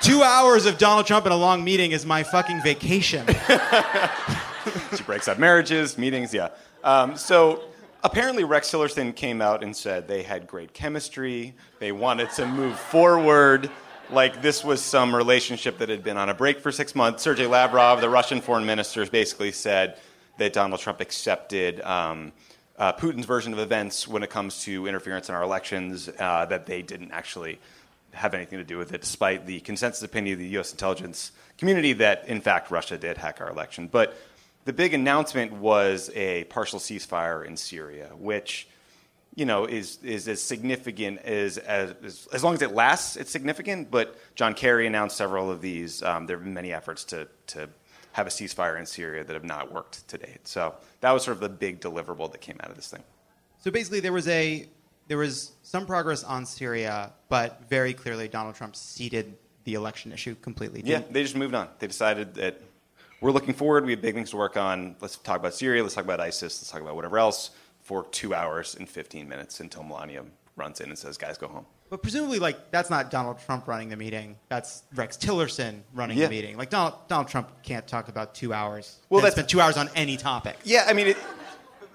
[0.00, 3.26] Two hours of Donald Trump in a long meeting is my fucking vacation.
[4.96, 6.50] she breaks up marriages, meetings, yeah.
[6.82, 7.64] Um, so
[8.02, 11.54] apparently, Rex Tillerson came out and said they had great chemistry.
[11.78, 13.70] They wanted to move forward.
[14.10, 17.22] Like this was some relationship that had been on a break for six months.
[17.22, 19.96] Sergei Lavrov, the Russian foreign minister, basically said
[20.36, 22.32] that Donald Trump accepted um,
[22.78, 26.66] uh, Putin's version of events when it comes to interference in our elections, uh, that
[26.66, 27.58] they didn't actually
[28.12, 30.72] have anything to do with it, despite the consensus opinion of the U.S.
[30.72, 33.88] intelligence community that, in fact, Russia did hack our election.
[33.88, 34.16] But
[34.64, 38.66] the big announcement was a partial ceasefire in Syria, which,
[39.34, 43.90] you know, is, is as significant as, as, as long as it lasts, it's significant.
[43.90, 46.02] But John Kerry announced several of these.
[46.02, 47.68] Um, there have been many efforts to, to
[48.14, 50.46] have a ceasefire in Syria that have not worked to date.
[50.46, 53.02] So that was sort of the big deliverable that came out of this thing.
[53.58, 54.68] So basically, there was a
[55.08, 60.36] there was some progress on Syria, but very clearly Donald Trump ceded the election issue
[60.36, 60.80] completely.
[60.84, 61.68] Yeah, they just moved on.
[61.80, 62.62] They decided that
[63.20, 63.84] we're looking forward.
[63.84, 64.94] We have big things to work on.
[65.00, 65.82] Let's talk about Syria.
[65.82, 66.60] Let's talk about ISIS.
[66.60, 67.50] Let's talk about whatever else
[67.80, 70.24] for two hours and 15 minutes until Melania
[70.54, 71.66] runs in and says, guys, go home.
[71.94, 74.34] But presumably, like that's not Donald Trump running the meeting.
[74.48, 76.24] That's Rex Tillerson running Yeah.
[76.26, 76.56] the meeting.
[76.56, 78.96] Like Donald Donald Trump can't talk about two hours.
[79.10, 80.56] Well, that's- spend two hours on any topic.
[80.64, 81.16] Yeah, I mean, it,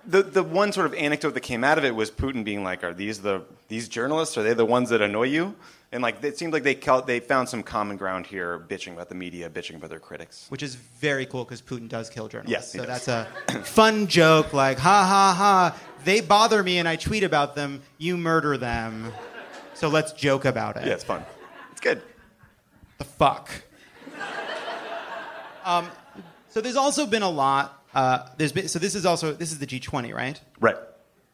[0.05, 2.81] the, the one sort of anecdote that came out of it was Putin being like,
[2.85, 4.37] are these the these journalists?
[4.37, 5.53] Are they the ones that annoy you?
[5.91, 9.09] And like, it seemed like they, cal- they found some common ground here, bitching about
[9.09, 10.45] the media, bitching about their critics.
[10.49, 12.51] which is very cool because Putin does kill journalists.
[12.51, 13.05] Yes, he so does.
[13.05, 14.53] that's a fun joke.
[14.53, 15.75] Like, ha ha ha!
[16.05, 17.81] They bother me, and I tweet about them.
[17.97, 19.11] You murder them.
[19.79, 20.85] So let's joke about it.
[20.85, 21.23] Yeah, it's fun.
[21.71, 22.01] It's good.
[22.97, 23.49] The fuck.
[25.63, 25.87] um,
[26.49, 27.81] so there's also been a lot.
[27.93, 30.39] Uh, there's been so this is also this is the G20, right?
[30.59, 30.75] Right.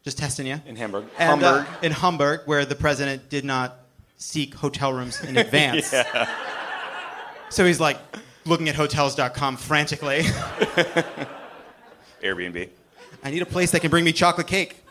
[0.04, 0.62] Just testing you.
[0.68, 1.06] In Hamburg.
[1.18, 1.84] And, uh, Hamburg.
[1.84, 3.80] in Hamburg, where the president did not
[4.18, 5.92] seek hotel rooms in advance.
[5.92, 6.30] yeah.
[7.50, 7.98] So he's like
[8.46, 10.20] looking at hotels.com frantically.
[12.22, 12.70] Airbnb.
[13.24, 14.85] I need a place that can bring me chocolate cake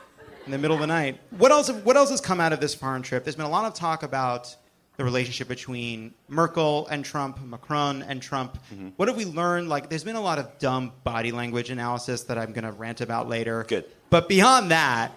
[0.47, 1.21] in the middle of the night.
[1.31, 1.71] What else?
[1.71, 3.25] What else has come out of this foreign trip?
[3.25, 4.55] There's been a lot of talk about
[4.97, 8.59] the relationship between Merkel and Trump, Macron and Trump.
[8.73, 8.91] Mm-hmm.
[8.97, 9.69] What have we learned?
[9.69, 13.01] Like, there's been a lot of dumb body language analysis that I'm going to rant
[13.01, 13.65] about later.
[13.67, 13.87] Good.
[14.11, 15.13] But beyond that,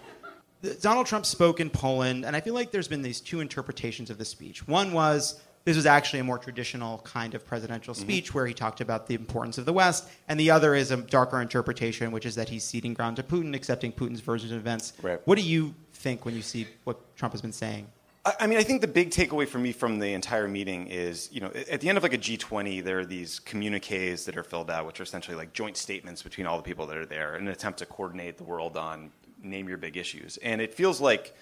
[0.81, 4.17] Donald Trump spoke in Poland, and I feel like there's been these two interpretations of
[4.17, 4.67] the speech.
[4.67, 8.01] One was this was actually a more traditional kind of presidential mm-hmm.
[8.01, 10.95] speech where he talked about the importance of the West, and the other is a
[10.95, 14.93] darker interpretation, which is that he's ceding ground to Putin, accepting Putin's version of events.
[15.01, 15.19] Right.
[15.25, 17.85] What do you think when you see what Trump has been saying?
[18.23, 21.27] I I mean, I think the big takeaway for me from the entire meeting is,
[21.33, 24.43] you know, at the end of like a G20, there are these communiques that are
[24.43, 27.35] filled out, which are essentially like joint statements between all the people that are there
[27.35, 29.11] in an attempt to coordinate the world on
[29.43, 30.37] name your big issues.
[30.37, 31.35] And it feels like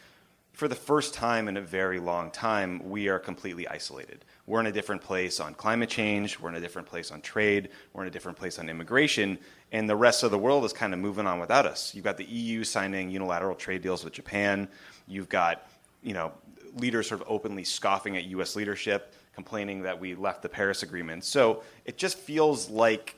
[0.55, 4.23] for the first time in a very long time, we are completely isolated.
[4.47, 7.69] We're in a different place on climate change, we're in a different place on trade,
[7.91, 9.37] we're in a different place on immigration,
[9.73, 11.93] and the rest of the world is kind of moving on without us.
[11.93, 14.69] You've got the EU signing unilateral trade deals with Japan,
[15.09, 15.67] you've got,
[16.01, 16.31] you know,
[16.75, 21.25] leaders sort of openly scoffing at US leadership, complaining that we left the Paris Agreement.
[21.25, 23.15] So it just feels like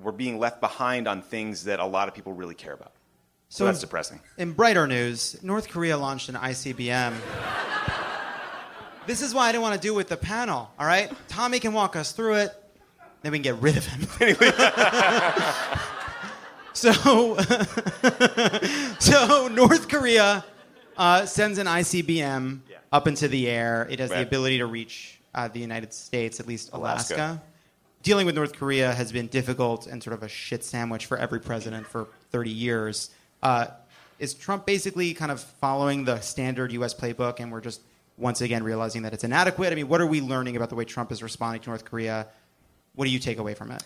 [0.00, 2.92] we're being left behind on things that a lot of people really care about.
[3.52, 4.18] So, that's depressing.
[4.38, 7.12] In brighter news, North Korea launched an ICBM.
[9.06, 11.12] this is why I didn't want to do it with the panel, all right?
[11.28, 12.50] Tommy can walk us through it,
[13.20, 14.08] then we can get rid of him.
[16.72, 16.92] so,
[18.98, 20.46] so North Korea
[20.96, 22.60] uh, sends an ICBM
[22.90, 23.86] up into the air.
[23.90, 27.14] It has the ability to reach uh, the United States, at least Alaska.
[27.14, 27.42] Alaska.
[28.02, 31.38] Dealing with North Korea has been difficult and sort of a shit sandwich for every
[31.38, 33.10] president for 30 years.
[33.42, 33.66] Uh,
[34.18, 36.94] is Trump basically kind of following the standard U.S.
[36.94, 37.80] playbook, and we're just
[38.16, 39.72] once again realizing that it's inadequate?
[39.72, 42.28] I mean, what are we learning about the way Trump is responding to North Korea?
[42.94, 43.82] What do you take away from it?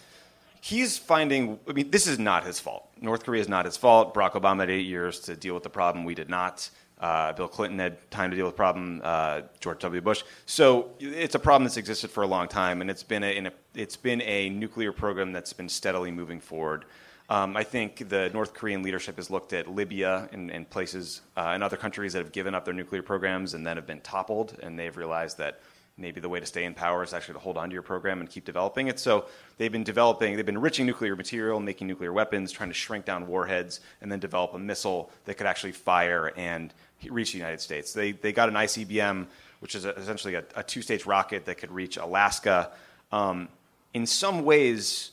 [0.60, 2.90] He's finding, I mean, this is not his fault.
[3.00, 4.14] North Korea is not his fault.
[4.14, 6.04] Barack Obama had eight years to deal with the problem.
[6.04, 6.68] We did not.
[6.98, 9.00] Uh, Bill Clinton had time to deal with the problem.
[9.04, 10.00] Uh, George W.
[10.00, 10.22] Bush.
[10.46, 13.46] So it's a problem that's existed for a long time, and it's been a, in
[13.46, 16.86] a it's been a nuclear program that's been steadily moving forward.
[17.28, 21.50] Um, I think the North Korean leadership has looked at Libya and, and places uh,
[21.54, 24.56] and other countries that have given up their nuclear programs and then have been toppled,
[24.62, 25.60] and they've realized that
[25.98, 28.20] maybe the way to stay in power is actually to hold on to your program
[28.20, 29.00] and keep developing it.
[29.00, 33.06] So they've been developing, they've been enriching nuclear material, making nuclear weapons, trying to shrink
[33.06, 36.74] down warheads, and then develop a missile that could actually fire and
[37.08, 37.92] reach the United States.
[37.92, 39.26] They, they got an ICBM,
[39.60, 42.72] which is a, essentially a, a two stage rocket that could reach Alaska.
[43.10, 43.48] Um,
[43.94, 45.12] in some ways,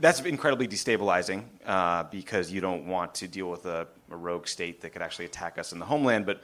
[0.00, 4.80] that's incredibly destabilizing uh, because you don't want to deal with a, a rogue state
[4.82, 6.26] that could actually attack us in the homeland.
[6.26, 6.42] But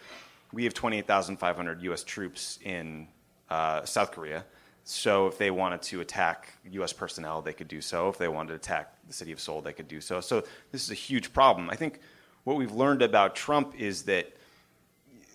[0.53, 2.05] we have 28,500 U.S.
[2.05, 3.09] troops in
[3.51, 4.45] uh, South Korea.
[4.85, 6.93] So if they wanted to attack U.S.
[6.93, 8.09] personnel, they could do so.
[8.09, 10.21] If they wanted to attack the city of Seoul, they could do so.
[10.21, 11.71] So this is a huge problem.
[11.71, 12.01] I think
[12.45, 14.31] what we've learned about Trump is that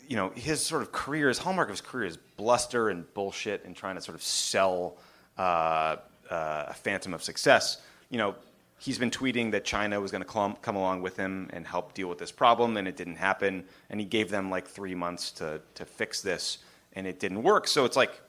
[0.08, 3.66] you know his sort of career, his hallmark of his career is bluster and bullshit
[3.66, 4.98] and trying to sort of sell
[5.38, 5.98] uh,
[6.30, 7.82] uh, a phantom of success.
[8.10, 8.36] You know,
[8.80, 11.94] he's been tweeting that China was going to come, come along with him and help
[11.94, 13.66] deal with this problem, and it didn't happen.
[13.90, 16.60] And he gave them like three months to to fix this,
[16.94, 17.68] and it didn't work.
[17.68, 18.22] So it's like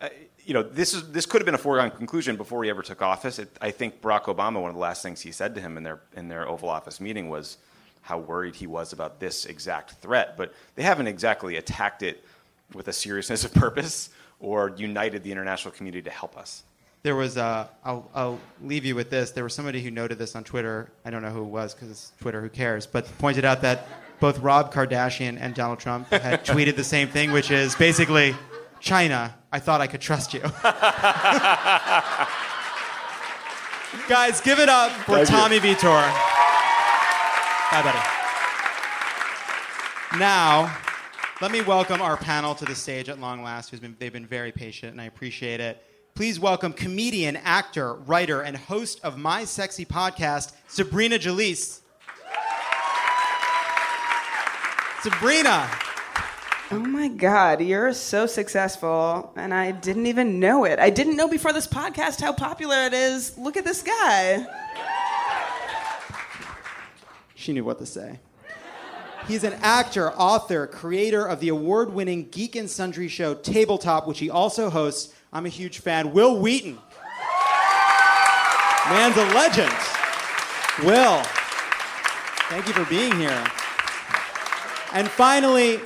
[0.00, 0.08] uh,
[0.46, 3.02] you know, this is this could have been a foregone conclusion before he ever took
[3.02, 3.38] office.
[3.38, 5.82] It, I think Barack Obama, one of the last things he said to him in
[5.82, 7.58] their in their Oval Office meeting was
[8.00, 10.36] how worried he was about this exact threat.
[10.36, 12.24] But they haven't exactly attacked it
[12.72, 16.62] with a seriousness of purpose or united the international community to help us.
[17.02, 19.30] There was, uh, I'll, I'll leave you with this.
[19.30, 20.92] There was somebody who noted this on Twitter.
[21.04, 22.86] I don't know who it was because it's Twitter, who cares?
[22.86, 23.88] But pointed out that
[24.20, 28.36] both Rob Kardashian and Donald Trump had tweeted the same thing, which is basically,
[28.80, 30.40] China, I thought I could trust you.
[34.08, 35.36] Guys, give it up for Thank you.
[35.36, 36.12] Tommy Vietor.
[37.70, 37.98] Bye, buddy.
[40.18, 40.76] Now,
[41.40, 43.70] let me welcome our panel to the stage at long last.
[43.70, 45.82] Who's been, they've been very patient, and I appreciate it.
[46.20, 51.80] Please welcome comedian, actor, writer, and host of My Sexy Podcast, Sabrina Jalees.
[55.00, 55.70] Sabrina,
[56.72, 60.78] Oh my God, you're so successful, and I didn't even know it.
[60.78, 63.38] I didn't know before this podcast how popular it is.
[63.38, 64.46] Look at this guy.
[67.34, 68.20] she knew what to say.
[69.26, 74.18] He's an actor, author, creator of the award winning Geek and Sundry show Tabletop, which
[74.18, 75.14] he also hosts.
[75.32, 76.12] I'm a huge fan.
[76.12, 76.78] Wil Wheaton.
[78.88, 79.72] Man's a legend.
[80.84, 81.22] Will,
[82.48, 83.44] thank you for being here.
[84.92, 85.78] And finally,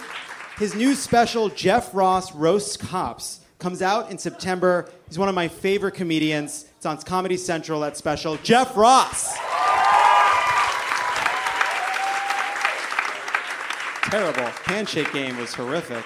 [0.57, 4.89] his new special, Jeff Ross Roasts Cops, comes out in September.
[5.09, 6.67] He's one of my favorite comedians.
[6.77, 8.37] It's on Comedy Central, that special.
[8.39, 9.37] Jeff Ross.
[14.05, 14.51] Terrible.
[14.65, 16.05] Handshake game was horrific.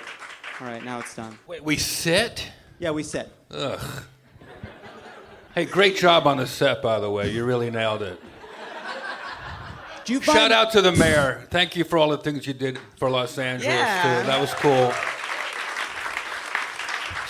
[0.61, 1.39] All right, now it's done.
[1.47, 2.51] Wait, we sit?
[2.79, 3.31] Yeah, we sit.
[3.51, 3.81] Ugh.
[5.55, 7.31] Hey, great job on the set, by the way.
[7.33, 8.21] You really nailed it.
[10.07, 11.47] You Shout out to the mayor.
[11.51, 14.21] Thank you for all the things you did for Los Angeles, Yeah.
[14.21, 14.27] too.
[14.27, 14.91] That was cool.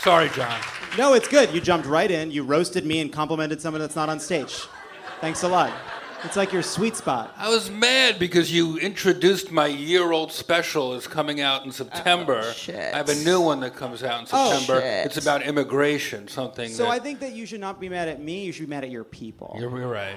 [0.01, 0.61] Sorry, John.
[0.97, 1.53] No, it's good.
[1.53, 2.31] You jumped right in.
[2.31, 4.67] You roasted me and complimented someone that's not on stage.
[5.21, 5.73] Thanks a lot.
[6.25, 7.33] It's like your sweet spot.
[7.37, 12.53] I was mad because you introduced my year-old special is coming out in September.
[12.53, 12.93] shit.
[12.93, 14.55] I have a new one that comes out in September.
[14.55, 14.81] Oh, September.
[14.81, 15.07] shit.
[15.07, 18.21] It's about immigration, something So that I think that you should not be mad at
[18.21, 18.45] me.
[18.45, 19.57] You should be mad at your people.
[19.59, 20.17] you're, you're right.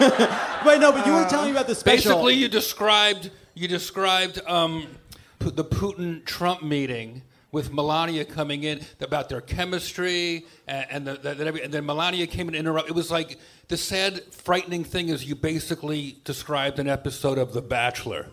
[0.66, 2.12] Wait, no, but you were telling me about the special.
[2.12, 4.86] Basically, you described you described um,
[5.38, 7.22] the Putin Trump meeting
[7.56, 12.26] with Melania coming in about their chemistry, and, and, the, the, every- and then Melania
[12.26, 12.90] came and interrupted.
[12.90, 13.38] It was like
[13.68, 18.26] the sad, frightening thing is you basically described an episode of The Bachelor.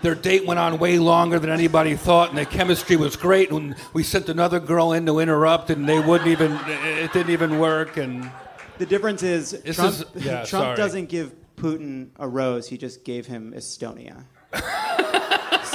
[0.00, 3.50] Their date went on way longer than anybody thought, and the chemistry was great.
[3.50, 6.52] And we sent another girl in to interrupt, and they wouldn't even.
[6.66, 7.98] It didn't even work.
[7.98, 8.30] And
[8.78, 10.76] The difference is This Trump, is- yeah, Trump sorry.
[10.76, 12.66] doesn't give Putin a rose.
[12.68, 14.24] He just gave him Estonia.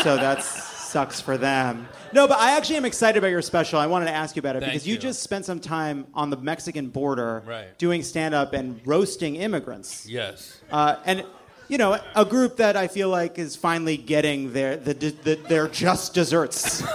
[0.04, 0.44] so that
[0.90, 1.88] sucks for them.
[2.14, 3.80] No, but I actually am excited about your special.
[3.80, 4.94] I wanted to ask you about it Thank because you.
[4.96, 5.00] you.
[5.00, 7.78] just spent some time on the Mexican border Right.
[7.78, 10.08] doing stand up and roasting immigrants.
[10.08, 10.60] yes.
[10.72, 11.24] Uh, and
[11.68, 15.68] you know, a group that I feel like is finally getting their the, the, their
[15.68, 16.82] just desserts.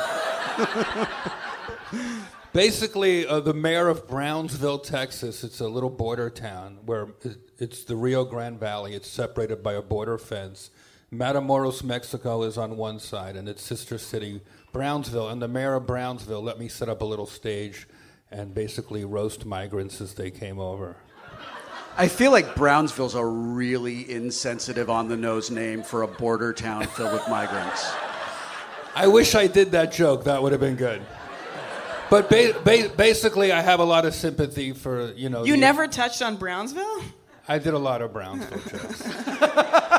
[2.53, 7.09] Basically, uh, the mayor of Brownsville, Texas, it's a little border town where
[7.59, 8.95] it's the Rio Grande Valley.
[8.95, 10.71] It's separated by a border fence.
[11.19, 14.41] Matamoros, Mexico is on one side, and its sister city,
[14.73, 15.29] Brownsville.
[15.29, 17.87] And the mayor of Brownsville let me set up a little stage
[18.31, 20.97] and basically roast migrants as they came over.
[21.97, 26.87] I feel like Brownsville's a really insensitive on the nose name for a border town
[26.89, 27.89] filled with migrants.
[28.97, 30.25] I wish I did that joke.
[30.25, 31.03] That would have been good.
[32.11, 35.45] But ba- ba- basically, I have a lot of sympathy for you know.
[35.45, 37.03] You the- never touched on Brownsville?
[37.47, 39.03] I did a lot of Brownsville jokes.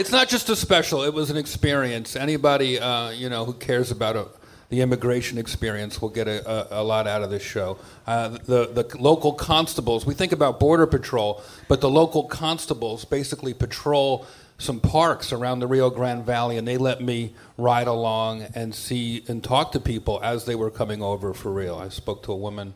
[0.00, 2.16] it's not just a special; it was an experience.
[2.16, 4.28] Anybody, uh, you know, who cares about a,
[4.70, 7.76] the immigration experience will get a, a, a lot out of this show.
[8.06, 10.06] Uh, the the local constables.
[10.06, 15.66] We think about border patrol, but the local constables basically patrol some parks around the
[15.66, 20.18] Rio Grande Valley, and they let me ride along and see and talk to people
[20.22, 21.76] as they were coming over for real.
[21.76, 22.72] I spoke to a woman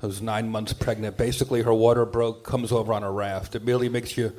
[0.00, 1.16] who was nine months pregnant.
[1.16, 3.54] Basically, her water broke, comes over on a raft.
[3.54, 4.32] It really makes you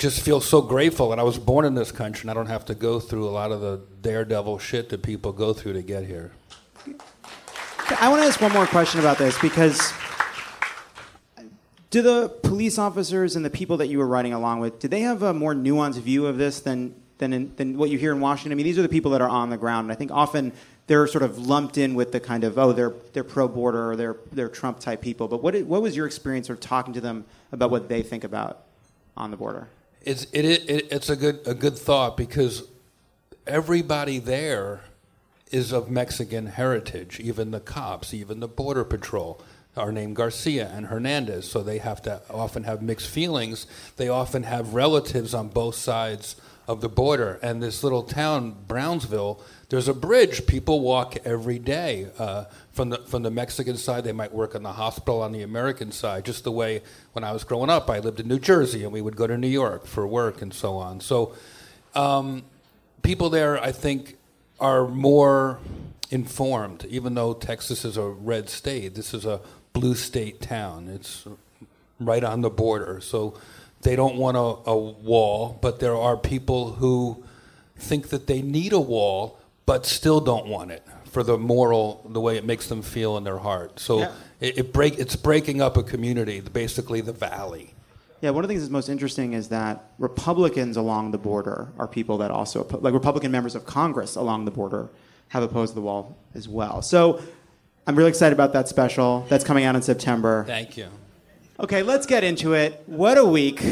[0.00, 2.64] just feel so grateful that I was born in this country and I don't have
[2.66, 6.06] to go through a lot of the daredevil shit that people go through to get
[6.06, 6.32] here.
[7.98, 9.92] I want to ask one more question about this because
[11.90, 15.00] do the police officers and the people that you were riding along with, do they
[15.02, 18.20] have a more nuanced view of this than than, in, than what you hear in
[18.20, 18.52] Washington?
[18.52, 20.52] I mean, these are the people that are on the ground, and I think often
[20.86, 23.96] they're sort of lumped in with the kind of oh they're they're pro border or
[23.96, 25.28] they're they're Trump type people.
[25.28, 28.24] But what what was your experience sort of talking to them about what they think
[28.24, 28.62] about
[29.14, 29.68] on the border?
[30.02, 32.64] It's it, it it's a good a good thought because
[33.46, 34.80] everybody there
[35.50, 37.20] is of Mexican heritage.
[37.20, 39.42] Even the cops, even the border patrol
[39.76, 43.66] are named Garcia and Hernandez, so they have to often have mixed feelings.
[43.96, 46.36] They often have relatives on both sides
[46.70, 47.40] of the border.
[47.42, 50.46] And this little town, Brownsville, there's a bridge.
[50.46, 54.04] People walk every day uh, from the from the Mexican side.
[54.04, 56.24] They might work in the hospital on the American side.
[56.24, 59.02] Just the way when I was growing up, I lived in New Jersey, and we
[59.02, 61.00] would go to New York for work and so on.
[61.00, 61.34] So,
[61.96, 62.44] um,
[63.02, 64.16] people there, I think,
[64.60, 65.58] are more
[66.10, 66.84] informed.
[66.88, 69.40] Even though Texas is a red state, this is a
[69.72, 70.86] blue state town.
[70.88, 71.26] It's
[71.98, 73.34] right on the border, so
[73.82, 75.58] they don't want a, a wall.
[75.60, 77.24] But there are people who
[77.76, 82.20] think that they need a wall, but still don't want it for the moral, the
[82.20, 83.80] way it makes them feel in their heart.
[83.80, 84.12] So Yeah.
[84.40, 87.74] it, it break, it's breaking up a community, basically the valley.
[88.20, 91.88] Yeah, one of the things that's most interesting is that Republicans along the border are
[91.88, 94.90] people that also, like Republican members of Congress along the border,
[95.28, 96.82] have opposed the wall as well.
[96.82, 97.20] So
[97.86, 100.44] I'm really excited about that special that's coming out in September.
[100.46, 100.88] Thank you.
[101.60, 102.82] Okay, let's get into it.
[102.86, 103.62] What a week.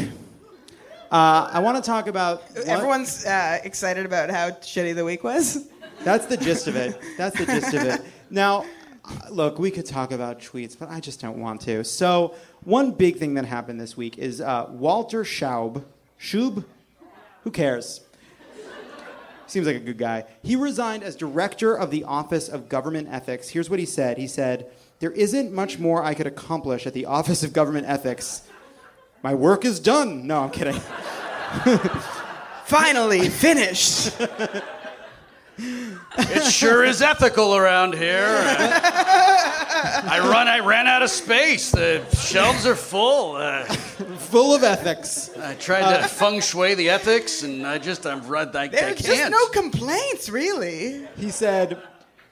[1.11, 2.43] Uh, I want to talk about.
[2.51, 5.67] what- Everyone's uh, excited about how shitty the week was.
[6.03, 6.99] That's the gist of it.
[7.17, 8.01] That's the gist of it.
[8.29, 8.65] Now,
[9.31, 11.83] look, we could talk about tweets, but I just don't want to.
[11.83, 15.83] So, one big thing that happened this week is uh, Walter Schaub,
[16.21, 16.63] Schub,
[17.43, 18.01] who cares?
[19.47, 20.25] Seems like a good guy.
[20.43, 23.49] He resigned as director of the Office of Government Ethics.
[23.49, 24.19] Here's what he said.
[24.19, 24.67] He said,
[24.99, 28.41] "There isn't much more I could accomplish at the Office of Government Ethics.
[29.23, 30.79] My work is done." No, I'm kidding.
[32.65, 34.11] Finally finished.
[36.17, 38.25] It sure is ethical around here.
[38.45, 40.47] I run.
[40.47, 41.71] I ran out of space.
[41.71, 43.35] The shelves are full.
[43.35, 45.31] Uh, Full of ethics.
[45.37, 48.55] I tried to feng shui the ethics, and I just I'm run.
[48.55, 49.17] I, I There's can't.
[49.17, 51.07] just no complaints, really.
[51.17, 51.81] He said,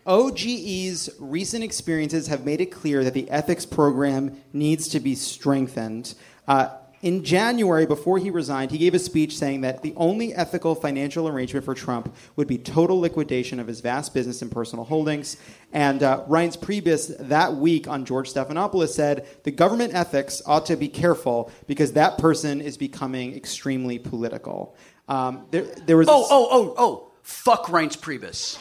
[0.07, 6.15] OGE's recent experiences have made it clear that the ethics program needs to be strengthened.
[6.47, 6.69] Uh,
[7.01, 11.27] in January, before he resigned, he gave a speech saying that the only ethical financial
[11.27, 15.37] arrangement for Trump would be total liquidation of his vast business and personal holdings.
[15.71, 20.75] And uh, Reince Priebus that week on George Stephanopoulos said the government ethics ought to
[20.75, 24.75] be careful because that person is becoming extremely political.
[25.07, 27.11] Um, there, there was Oh, oh, oh, oh!
[27.21, 28.57] Fuck Reince Priebus.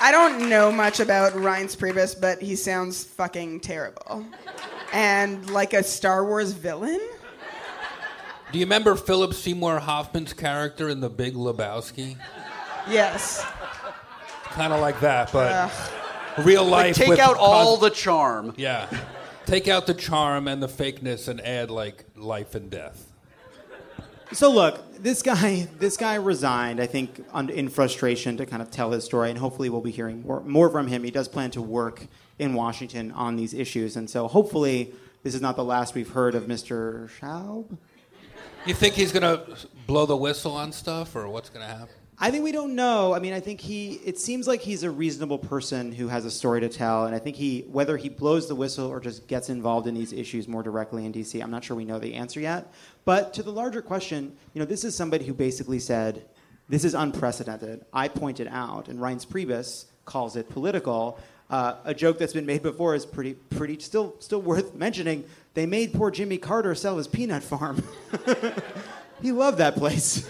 [0.00, 4.24] I don't know much about Reince Priebus, but he sounds fucking terrible.
[4.92, 7.00] And like a Star Wars villain?
[8.52, 12.16] Do you remember Philip Seymour Hoffman's character in The Big Lebowski?
[12.88, 13.44] Yes.
[14.44, 16.46] Kind of like that, but Ugh.
[16.46, 16.96] real Like, life.
[16.96, 18.54] take with out all cos- the charm.
[18.56, 18.86] Yeah.
[19.44, 23.07] Take out the charm and the fakeness and add like life and death.
[24.32, 26.80] So look, this guy, this guy resigned.
[26.80, 29.90] I think un- in frustration to kind of tell his story, and hopefully we'll be
[29.90, 31.02] hearing more, more from him.
[31.02, 32.06] He does plan to work
[32.38, 36.34] in Washington on these issues, and so hopefully this is not the last we've heard
[36.34, 37.10] of Mr.
[37.18, 37.76] Schaub.
[38.66, 39.44] You think he's gonna
[39.86, 41.94] blow the whistle on stuff, or what's gonna happen?
[42.20, 43.14] I think we don't know.
[43.14, 43.92] I mean, I think he.
[44.04, 47.20] It seems like he's a reasonable person who has a story to tell, and I
[47.20, 50.64] think he, whether he blows the whistle or just gets involved in these issues more
[50.64, 52.72] directly in D.C., I'm not sure we know the answer yet.
[53.04, 56.24] But to the larger question, you know, this is somebody who basically said,
[56.68, 61.18] "This is unprecedented." I pointed out, and Reince Priebus calls it political.
[61.50, 65.24] Uh, a joke that's been made before is pretty, pretty still, still worth mentioning.
[65.54, 67.82] They made poor Jimmy Carter sell his peanut farm.
[69.22, 70.28] he loved that place.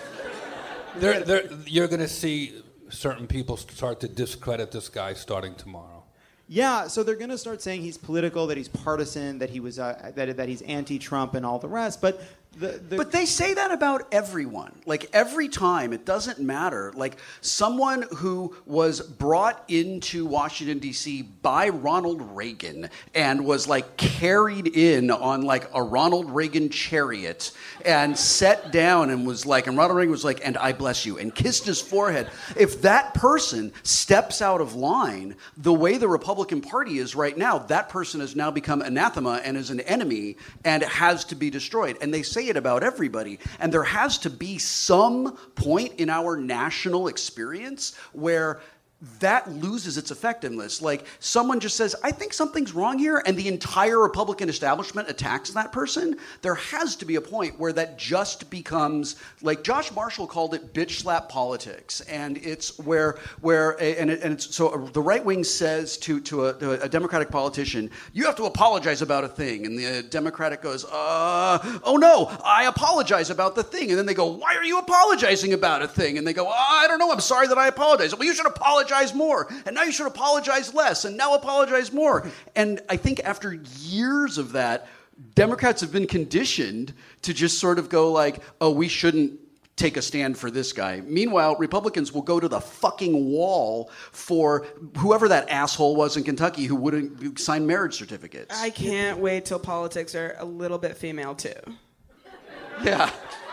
[0.97, 6.05] There, there, you're going to see certain people start to discredit this guy starting tomorrow.
[6.51, 9.79] Yeah, so they're going to start saying he's political, that he's partisan, that he was
[9.79, 12.01] uh, that that he's anti-Trump and all the rest.
[12.01, 12.23] But
[12.57, 14.73] the, the But they say that about everyone.
[14.85, 16.93] Like every time, it doesn't matter.
[16.95, 21.23] Like someone who was brought into Washington D.C.
[21.23, 27.53] by Ronald Reagan and was like carried in on like a Ronald Reagan chariot
[27.85, 31.19] and set down and was like, and Ronald Reagan was like, "And I bless you,"
[31.19, 32.29] and kissed his forehead.
[32.57, 37.59] If that person steps out of line, the way the Republican Party is right now,
[37.59, 41.97] that person has now become anathema and is an enemy and has to be destroyed.
[42.01, 43.39] And they say it about everybody.
[43.59, 48.61] And there has to be some point in our national experience where
[49.21, 50.83] that loses its effectiveness.
[50.83, 55.51] Like someone just says, I think something's wrong here, and the entire Republican establishment attacks
[55.51, 56.17] that person.
[56.43, 60.75] There has to be a point where that just becomes like Josh Marshall called it
[60.75, 62.01] bitch slap politics.
[62.03, 66.47] And it's where, where and, it, and it's so the right wing says to, to,
[66.47, 69.65] a, to a Democratic politician, you have to apologize about a thing.
[69.65, 73.91] And the Democratic goes, uh, oh no, I apologize about the thing.
[73.91, 76.19] And then they go, why are you apologizing about a thing?
[76.19, 78.13] And they go, oh, I don't know, I'm sorry that I apologize.
[78.13, 79.49] Well, you should apologize more.
[79.67, 81.05] And now you should apologize less.
[81.05, 82.31] And now apologize more.
[82.55, 84.89] And I think after years of that,
[85.35, 89.41] Democrats have been conditioned to just sort of go like, oh, we shouldn't
[89.79, 91.01] take a stand for this guy.
[91.07, 94.67] Meanwhile, Republicans will go to the fucking wall for
[94.99, 98.61] whoever that asshole was in Kentucky who wouldn't sign marriage certificates.
[98.61, 101.53] I can't wait till politics are a little bit female too.
[102.83, 103.11] Yeah.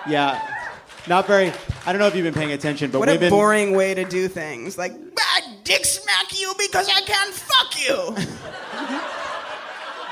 [0.07, 0.41] yeah,
[1.07, 1.51] not very.
[1.85, 4.27] I don't know if you've been paying attention, but what a boring way to do
[4.27, 4.77] things.
[4.77, 8.15] Like, I dick smack you because I can't fuck you.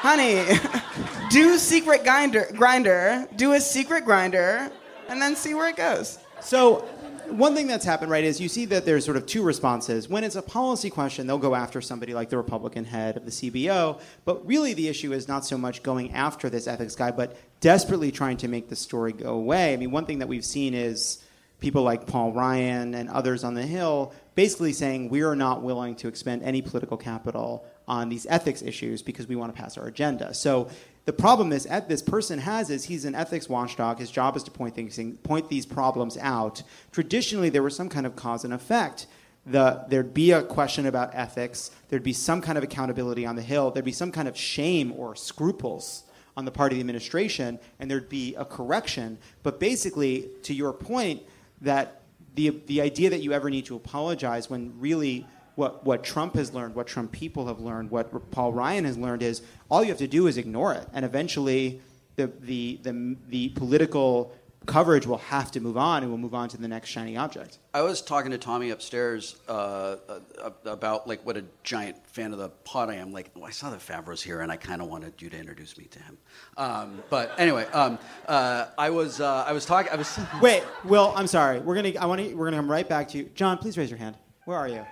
[0.04, 0.44] Honey,
[1.30, 4.70] do secret Grindr, Grindr, do a secret Grindr,
[5.08, 6.20] and then see where it goes.
[6.42, 6.88] So,
[7.34, 10.08] one thing that's happened, right, is you see that there's sort of two responses.
[10.08, 13.32] When it's a policy question, they'll go after somebody like the Republican head of the
[13.32, 14.00] CBO.
[14.26, 18.12] But really, the issue is not so much going after this ethics guy, but desperately
[18.12, 19.74] trying to make the story go away.
[19.74, 21.24] I mean, one thing that we've seen is
[21.60, 25.96] people like Paul Ryan and others on the Hill basically saying we are not willing
[25.96, 29.88] to expend any political capital on these ethics issues because we want to pass our
[29.88, 30.34] agenda.
[30.34, 30.70] So
[31.06, 34.00] the problem is at this person has is he's an ethics watchdog.
[34.00, 36.64] His job is to point things, point these problems out.
[36.92, 39.08] Traditionally, there was some kind of cause and effect.
[39.46, 41.72] The, there'd be a question about ethics.
[41.90, 43.72] There'd be some kind of accountability on the Hill.
[43.72, 46.04] There'd be some kind of shame or scruples
[46.38, 49.18] on the part of the administration, and there'd be a correction.
[49.44, 51.22] But basically, to your point,
[51.62, 52.02] that
[52.36, 56.54] the, the idea that you ever need to apologize when really what, what Trump has
[56.54, 59.98] learned, what Trump people have learned, what Paul Ryan has learned is all you have
[60.00, 60.88] to do is ignore it.
[60.94, 61.82] And eventually,
[62.16, 64.34] the, the, the, the political
[64.66, 67.60] coverage will have to move on and we'll move on to the next shiny object.
[67.74, 72.40] I was talking to Tommy upstairs uh, uh, about like what a giant fan of
[72.40, 73.12] the pod I am.
[73.12, 75.78] Like, oh, I saw the Favreau's here, and I kind of wanted you to introduce
[75.78, 76.18] me to him.
[76.58, 79.92] Um, but anyway, um, uh, I was uh, I was talking.
[79.92, 81.14] I was wait, Wil.
[81.16, 81.60] I'm sorry.
[81.60, 83.58] We're gonna I want to we're gonna come right back to you, John.
[83.58, 84.16] Please raise your hand.
[84.46, 84.86] Where are you?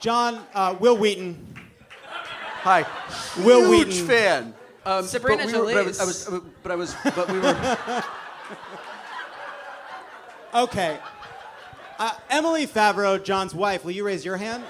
[0.00, 1.46] John, uh, Wil Wheaton.
[2.62, 2.86] Hi.
[3.44, 4.06] Wil Huge Wheaton.
[4.06, 4.54] fan.
[4.86, 6.00] Um, Sabrina but we were- but I was, Jalees.
[6.00, 8.04] I was, but I was, but we were.
[10.52, 10.98] Okay.
[11.96, 14.64] Uh, Emily Favreau, John's wife, will you raise your hand?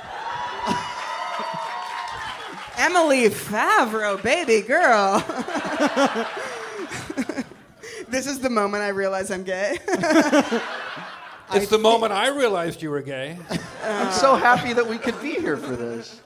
[2.77, 5.21] Emily Favreau, baby girl.
[8.11, 9.79] this is the moment I realize I'm gay.
[11.53, 13.37] It's the moment I realized you were gay.
[13.85, 16.21] I'm so happy that we could be here for this.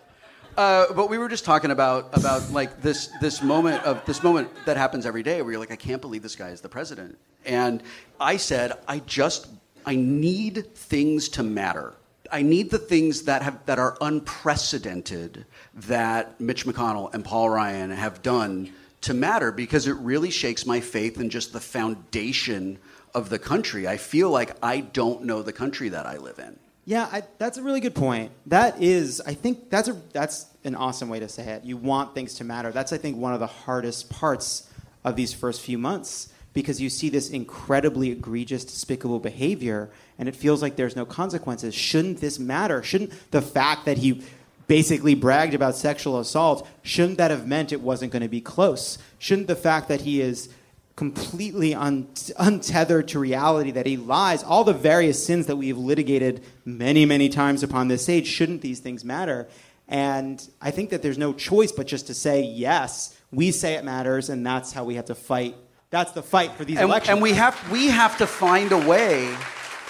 [0.56, 4.50] Uh, but we were just talking about about like this this moment of this moment
[4.66, 7.18] that happens every day where you're like, I can't believe this guy is the president.
[7.44, 7.82] And
[8.20, 9.48] I said, I just
[9.86, 11.94] I need things to matter.
[12.30, 17.90] I need the things that have that are unprecedented that Mitch McConnell and Paul Ryan
[17.90, 18.72] have done
[19.02, 22.78] to matter because it really shakes my faith in just the foundation
[23.14, 23.86] of the country.
[23.86, 26.58] I feel like I don't know the country that I live in.
[26.86, 28.30] Yeah, I, that's a really good point.
[28.46, 31.64] That is, I think that's a that's an awesome way to say it.
[31.64, 32.72] You want things to matter.
[32.72, 34.68] That's I think one of the hardest parts
[35.02, 40.36] of these first few months because you see this incredibly egregious, despicable behavior, and it
[40.36, 41.74] feels like there's no consequences.
[41.74, 42.82] Shouldn't this matter?
[42.82, 44.22] Shouldn't the fact that he
[44.66, 48.98] basically bragged about sexual assault shouldn't that have meant it wasn't going to be close?
[49.18, 50.48] Shouldn't the fact that he is
[50.96, 56.42] completely un- untethered to reality, that he lies, all the various sins that we've litigated
[56.64, 59.48] many, many times upon this stage, shouldn't these things matter?
[59.88, 63.84] And I think that there's no choice but just to say, yes, we say it
[63.84, 65.56] matters, and that's how we have to fight.
[65.90, 67.14] That's the fight for these and, elections.
[67.14, 69.36] and we have we have to find a way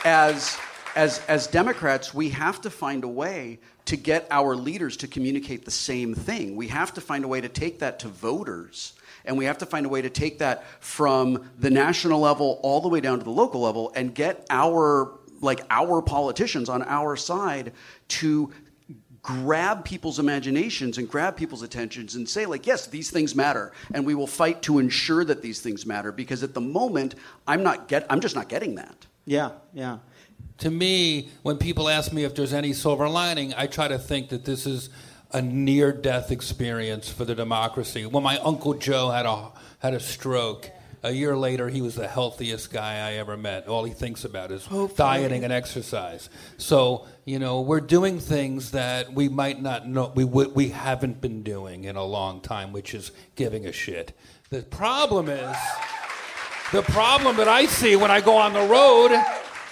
[0.04, 0.58] as
[0.96, 5.64] as as Democrats, we have to find a way to get our leaders to communicate
[5.64, 6.56] the same thing.
[6.56, 8.93] We have to find a way to take that to voters.
[9.24, 12.80] And we have to find a way to take that from the national level all
[12.80, 17.16] the way down to the local level and get our like our politicians on our
[17.16, 17.72] side
[18.08, 18.52] to
[19.22, 23.72] grab people's imaginations and grab people's attentions and say like yes these things matter.
[23.92, 27.14] And we will fight to ensure that these things matter because at the moment
[27.46, 29.06] i'm not get i'm just not getting that.
[29.24, 29.98] Yeah yeah.
[30.58, 34.28] To me, when people ask me if there's any silver lining, I try to think
[34.28, 34.88] that this is
[35.34, 38.06] a near-death experience for the democracy.
[38.06, 40.70] When my uncle Joe had a had a stroke,
[41.02, 43.66] a year later he was the healthiest guy I ever met.
[43.66, 44.66] All he thinks about is
[44.96, 46.30] dieting and exercise.
[46.56, 51.20] So you know, we're doing things that we might not know we w- we haven't
[51.20, 54.16] been doing in a long time, which is giving a shit.
[54.50, 55.56] The problem is.
[56.72, 59.12] The problem that I see when I go on the road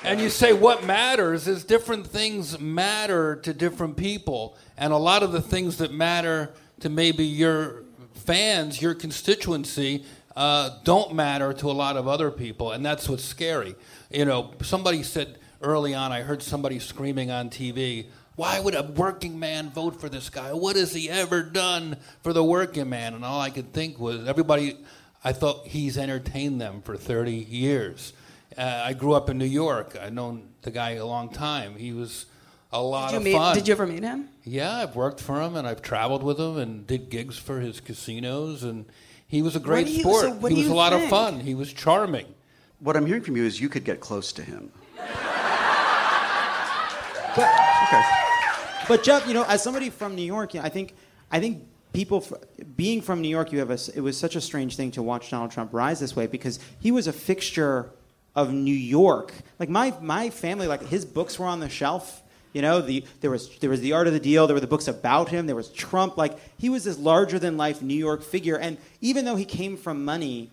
[0.04, 4.56] and you say what matters is different things matter to different people.
[4.76, 7.84] And a lot of the things that matter to maybe your
[8.14, 12.72] fans, your constituency, uh, don't matter to a lot of other people.
[12.72, 13.76] And that's what's scary.
[14.10, 18.82] You know, somebody said early on, I heard somebody screaming on TV, why would a
[18.82, 20.52] working man vote for this guy?
[20.52, 23.14] What has he ever done for the working man?
[23.14, 24.78] And all I could think was everybody,
[25.22, 28.14] I thought he's entertained them for 30 years.
[28.56, 29.96] Uh, I grew up in New York.
[30.00, 31.76] I've known the guy a long time.
[31.76, 32.26] He was
[32.72, 33.32] a lot Did you of meet?
[33.36, 33.54] fun.
[33.54, 34.28] Did you ever meet him?
[34.44, 37.80] Yeah, I've worked for him and I've traveled with him and did gigs for his
[37.80, 38.86] casinos and
[39.26, 40.20] he was a great you- sport.
[40.22, 41.40] so he was a you lot of fun.
[41.40, 42.26] He was charming.
[42.80, 44.70] what i'm hearing from you is you could get close to him
[48.88, 50.94] But Jeff, you know, as somebody from New York, you know, I think
[51.30, 52.34] I think people fr-
[52.76, 55.02] being from New York, you have a, s- it was such a strange thing to
[55.02, 57.90] watch Donald Trump rise this way because he was a fixture
[58.34, 59.32] of New York.
[59.58, 62.22] Like my my family, like his books were on the shelf.
[62.52, 64.46] You know, the there was there was the Art of the Deal.
[64.46, 65.46] There were the books about him.
[65.46, 66.16] There was Trump.
[66.16, 68.56] Like he was this larger than life New York figure.
[68.58, 70.50] And even though he came from money,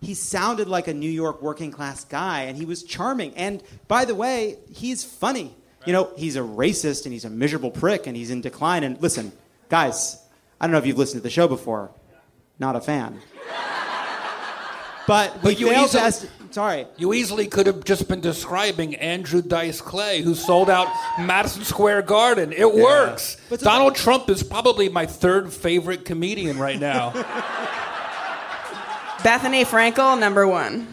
[0.00, 3.34] he sounded like a New York working class guy, and he was charming.
[3.36, 5.54] And by the way, he's funny.
[5.84, 8.82] you know, he's a racist and he's a miserable prick and he's in decline.
[8.84, 9.32] And listen,
[9.68, 10.16] guys,
[10.60, 11.90] I don't know if you've listened to the show before.
[12.58, 13.20] Not a fan.
[15.06, 16.86] But, we But you failed to ask- sorry.
[16.96, 20.88] You easily could have just been describing Andrew Dice Clay, who sold out
[21.18, 22.52] Madison Square Garden.
[22.52, 23.36] It works.
[23.48, 27.10] But the- Donald Trump is probably my third favorite comedian right now.
[29.22, 30.86] Bethenny Frankel, number one.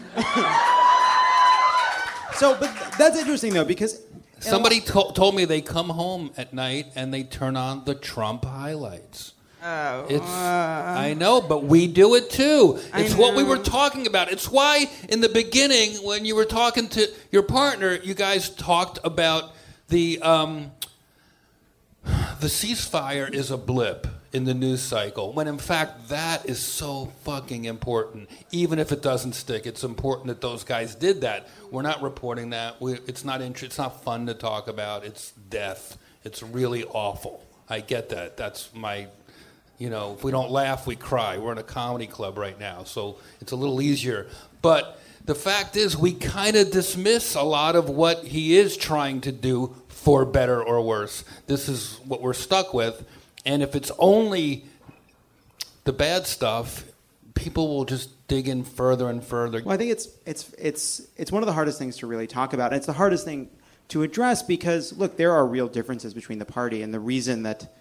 [2.36, 4.00] So, but that's interesting though because
[4.38, 8.44] Somebody to- told me they come home at night and they turn on the Trump
[8.46, 9.34] highlights.
[9.62, 10.06] Oh.
[10.08, 12.78] It's, I know, but we do it too.
[12.94, 14.32] It's what we were talking about.
[14.32, 18.98] It's why in the beginning, when you were talking to your partner, you guys talked
[19.04, 19.52] about
[19.88, 20.72] the um,
[22.04, 25.32] the ceasefire is a blip in the news cycle.
[25.32, 28.30] When in fact that is so fucking important.
[28.52, 31.48] Even if it doesn't stick, it's important that those guys did that.
[31.70, 32.80] We're not reporting that.
[32.80, 35.04] We, it's not inter- It's not fun to talk about.
[35.04, 35.98] It's death.
[36.24, 37.44] It's really awful.
[37.68, 38.36] I get that.
[38.36, 39.06] That's my
[39.80, 41.38] you know, if we don't laugh, we cry.
[41.38, 44.28] We're in a comedy club right now, so it's a little easier.
[44.60, 49.22] But the fact is, we kind of dismiss a lot of what he is trying
[49.22, 51.24] to do for better or worse.
[51.46, 53.06] This is what we're stuck with.
[53.46, 54.66] And if it's only
[55.84, 56.84] the bad stuff,
[57.34, 59.62] people will just dig in further and further.
[59.64, 62.52] Well, I think it's it's it's it's one of the hardest things to really talk
[62.52, 62.72] about.
[62.72, 63.48] And it's the hardest thing
[63.88, 67.74] to address because look, there are real differences between the party, and the reason that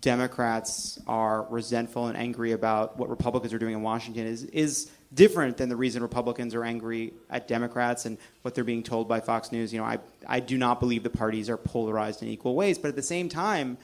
[0.00, 5.56] Democrats are resentful and angry about what Republicans are doing in Washington is is different
[5.56, 9.50] than the reason Republicans are angry at Democrats and what they're being told by Fox
[9.50, 9.72] News.
[9.72, 12.88] You know, I I do not believe the parties are polarized in equal ways, but
[12.88, 13.76] at the same time,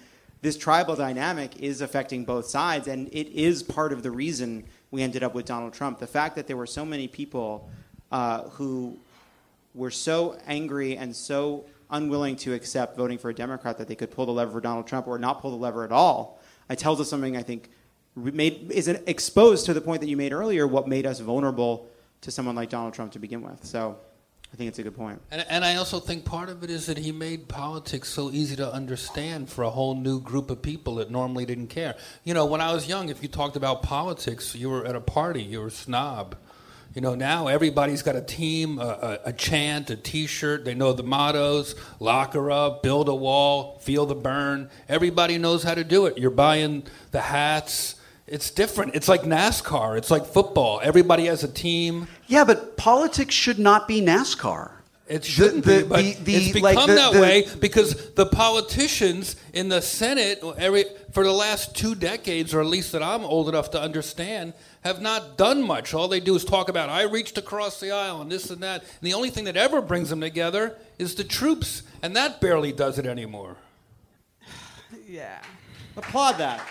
[0.43, 5.03] this tribal dynamic is affecting both sides, and it is part of the reason we
[5.03, 5.99] ended up with Donald Trump.
[5.99, 7.69] The fact that there were so many people
[8.13, 8.99] uh, who
[9.75, 11.65] were so angry and so
[11.95, 14.87] unwilling to accept voting for a Democrat that they could pull the lever for Donald
[14.87, 16.41] Trump or not pull the lever at all.
[16.69, 17.71] It tells us something I think
[18.17, 20.67] made is exposed to the point that you made earlier.
[20.67, 21.89] What made us vulnerable
[22.23, 23.65] to someone like Donald Trump to begin with?
[23.65, 23.99] So,
[24.55, 25.21] I think it's a good point.
[25.33, 28.55] And, and I also think part of it is that he made politics so easy
[28.55, 31.97] to understand for a whole new group of people that normally didn't care.
[32.23, 35.01] You know, when I was young, if you talked about politics, you were at a
[35.01, 36.37] party, you were a snob.
[36.95, 40.65] You know, now everybody's got a team, a, a, a chant, a T-shirt.
[40.65, 44.71] They know the mottos: lock her up, build a wall, feel the Bern.
[44.89, 46.19] Everybody knows how to do it.
[46.19, 47.97] You're buying the hats.
[48.29, 48.95] It's different.
[48.95, 49.99] It's like NASCAR.
[49.99, 50.81] It's like football.
[50.85, 52.07] Everybody has a team.
[52.29, 54.71] Yeah, but politics should not be NASCAR.
[55.07, 57.95] It shouldn't the- be, but the- the- it's become like the- that the- way because
[58.15, 63.03] the politicians in the Senate, every for the last two decades, or at least that
[63.03, 64.55] I'm old enough to understand,
[64.85, 65.95] have not done much.
[65.95, 68.83] All they do is talk about I reached across the aisle and this and that,
[68.83, 72.73] and the only thing that ever brings them together is the troops, and that barely
[72.73, 73.57] does it anymore.
[75.07, 75.41] Yeah.
[75.97, 76.67] Applaud that.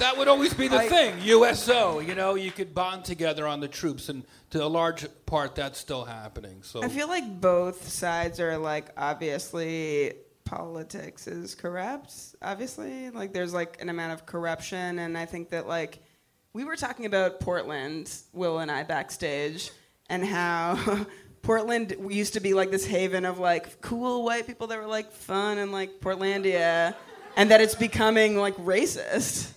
[0.00, 1.14] That would always be the I- thing.
[1.22, 5.54] USO, you know, you could bond together on the troops, and to a large part,
[5.54, 6.62] that's still happening.
[6.62, 10.14] So I feel like both sides are like obviously
[10.50, 12.12] politics is corrupt.
[12.42, 16.00] Obviously, like there's like an amount of corruption, and I think that like
[16.52, 19.70] we were talking about Portland, Wil and I backstage,
[20.08, 21.06] and how
[21.42, 25.12] Portland used to be like this haven of like cool white people that were like
[25.12, 26.96] fun and like Portlandia,
[27.36, 29.52] and that it's becoming like racist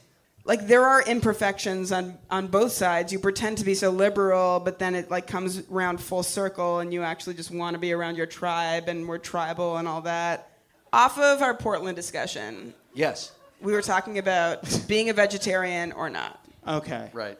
[0.45, 3.11] like there are imperfections on on both sides.
[3.11, 6.93] You pretend to be so liberal, but then it like comes around full circle, and
[6.93, 10.52] you actually just want to be around your tribe, and we're tribal and all that.
[10.93, 13.31] Off of our Portland discussion, Yes.
[13.59, 16.39] we were talking about being a vegetarian or not.
[16.67, 17.09] Okay.
[17.11, 17.37] Right.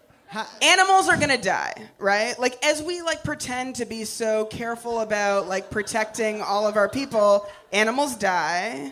[0.64, 2.38] Animals are gonna die, right?
[2.40, 6.90] Like as we like pretend to be so careful about like protecting all of our
[6.90, 8.92] people, animals die.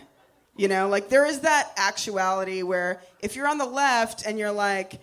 [0.56, 4.52] You know, like there is that actuality where if you're on the left and you're
[4.52, 5.00] like,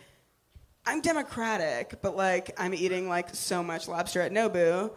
[0.85, 4.91] I'm democratic, but like I'm eating like so much lobster at Nobu.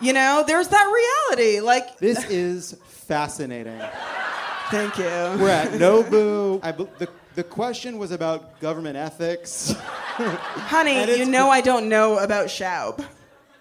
[0.00, 1.60] You know, there's that reality.
[1.60, 3.80] Like This is fascinating.
[4.70, 5.04] Thank you.
[5.04, 6.60] We're at Nobu.
[6.62, 9.74] I, the, the question was about government ethics.
[9.76, 13.04] Honey, you know I don't know about Schaub.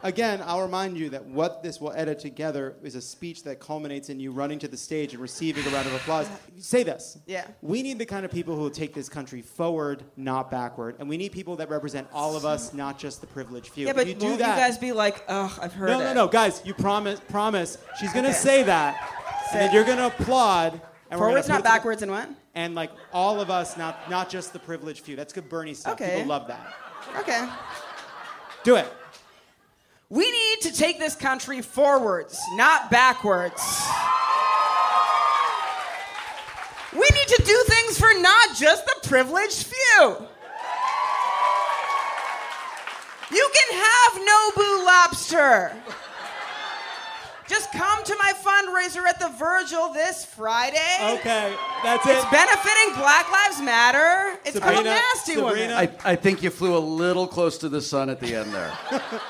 [0.08, 4.08] Again, I'll remind you that what this will edit together is a speech that culminates
[4.08, 6.30] in you running to the stage and receiving a round of applause.
[6.60, 7.18] Say this.
[7.26, 7.46] Yeah.
[7.62, 10.96] We need the kind of people who will take this country forward, not backward.
[11.00, 13.84] And we need people that represent all of us, not just the privileged few.
[13.84, 15.96] Yeah, If but you do won't that, you guys be like, oh, I've heard no,
[16.00, 16.04] it.
[16.06, 16.28] no, no, no.
[16.30, 17.78] guys, you promise, promise.
[18.00, 18.38] She's gonna Okay.
[18.38, 18.96] say that,
[19.52, 20.80] and then you're gonna applaud.
[21.12, 22.30] And we're Forwards, not to- backwards, and what?
[22.56, 25.18] And like all of us, not not just the privileged few.
[25.18, 25.94] That's good Bernie stuff.
[25.96, 26.16] Okay.
[26.16, 26.74] People love that.
[27.20, 27.46] Okay.
[28.64, 28.88] Do it.
[30.10, 33.62] We need to take this country forwards, not backwards.
[36.94, 40.18] We need to do things for not just the privileged few.
[43.30, 45.76] You can have Nobu lobster.
[47.50, 50.78] Just come to my fundraiser at the Virgil this Friday.
[51.02, 51.54] Okay,
[51.84, 52.12] that's it.
[52.12, 54.38] It's benefiting Black Lives Matter.
[54.46, 54.84] It's called Sabrina-
[55.14, 55.72] Nasty Sabrina- Woman.
[56.06, 58.72] I, I think you flew a little close to the sun at the end there.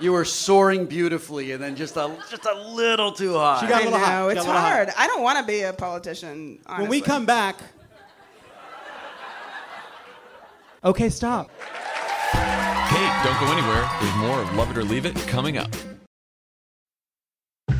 [0.00, 3.60] you were soaring beautifully and then just a just a little too high.
[3.60, 4.08] She got a I little hot.
[4.12, 4.72] know, She it's a little hot.
[4.72, 4.90] hard.
[4.96, 6.58] I don't want to be a politician.
[6.66, 6.82] Honestly.
[6.82, 7.56] When we come back.
[10.84, 11.50] Okay, stop.
[11.60, 13.88] Hey, don't go anywhere.
[14.00, 15.74] There's more of Love It or Leave It coming up.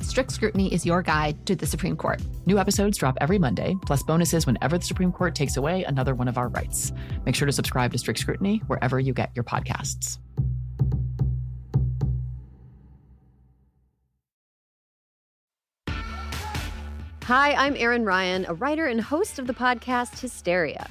[0.00, 2.22] Strict Scrutiny is your guide to the Supreme Court.
[2.46, 6.28] New episodes drop every Monday, plus bonuses whenever the Supreme Court takes away another one
[6.28, 6.92] of our rights.
[7.26, 10.18] Make sure to subscribe to Strict Scrutiny wherever you get your podcasts.
[17.24, 20.90] Hi, I'm Erin Ryan, a writer and host of the podcast Hysteria.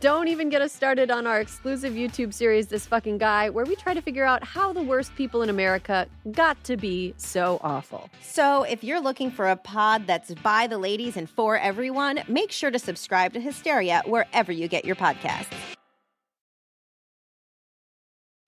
[0.00, 3.74] Don't even get us started on our exclusive YouTube series, This Fucking Guy, where we
[3.76, 8.10] try to figure out how the worst people in America got to be so awful.
[8.20, 12.52] So, if you're looking for a pod that's by the ladies and for everyone, make
[12.52, 15.46] sure to subscribe to Hysteria wherever you get your podcasts.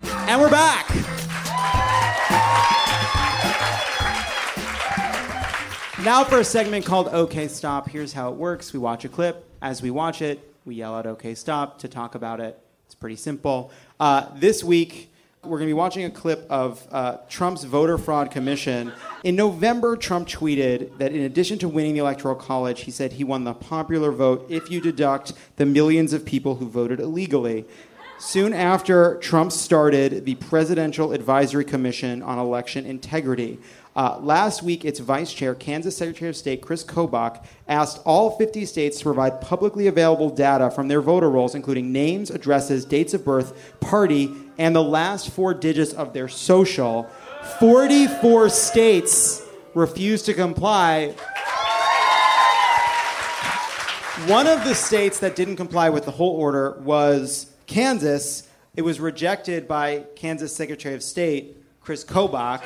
[0.03, 0.87] And we're back.
[6.05, 7.89] Now for a segment called OK Stop.
[7.89, 9.47] Here's how it works we watch a clip.
[9.61, 12.59] As we watch it, we yell out OK Stop to talk about it.
[12.85, 13.73] It's pretty simple.
[13.99, 15.11] Uh, this week,
[15.43, 18.93] we're going to be watching a clip of uh, Trump's voter fraud commission.
[19.25, 23.25] In November, Trump tweeted that in addition to winning the Electoral College, he said he
[23.25, 27.65] won the popular vote if you deduct the millions of people who voted illegally.
[28.21, 33.61] Soon after, Trump started the Presidential Advisory Commission on Election Integrity.
[33.95, 38.65] Uh, last week, its vice chair, Kansas Secretary of State Chris Kobach, asked all 50
[38.65, 43.25] states to provide publicly available data from their voter rolls, including names, addresses, dates of
[43.25, 47.05] birth, party, and the last four digits of their social.
[47.61, 49.45] 44 states
[49.75, 51.15] refused to comply.
[54.27, 58.49] One of the states that didn't comply with the whole order was Kansas.
[58.75, 62.61] It was rejected by Kansas Secretary of State Chris Kobach,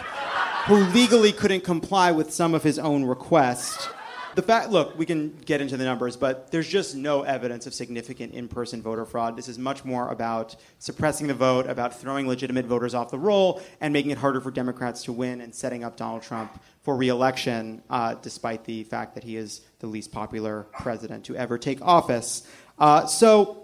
[0.67, 3.89] who legally couldn't comply with some of his own requests.
[4.35, 7.75] The fact, look, we can get into the numbers, but there's just no evidence of
[7.75, 9.37] significant in person voter fraud.
[9.37, 13.61] This is much more about suppressing the vote, about throwing legitimate voters off the roll,
[13.81, 17.83] and making it harder for Democrats to win and setting up Donald Trump for reelection,
[17.91, 22.47] uh, despite the fact that he is the least popular president to ever take office.
[22.79, 23.62] Uh, so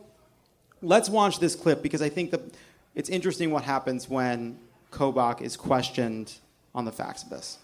[0.82, 2.40] let's watch this clip because I think that
[2.94, 4.58] it's interesting what happens when
[4.90, 6.34] Kobach is questioned
[6.74, 7.58] on the facts of this.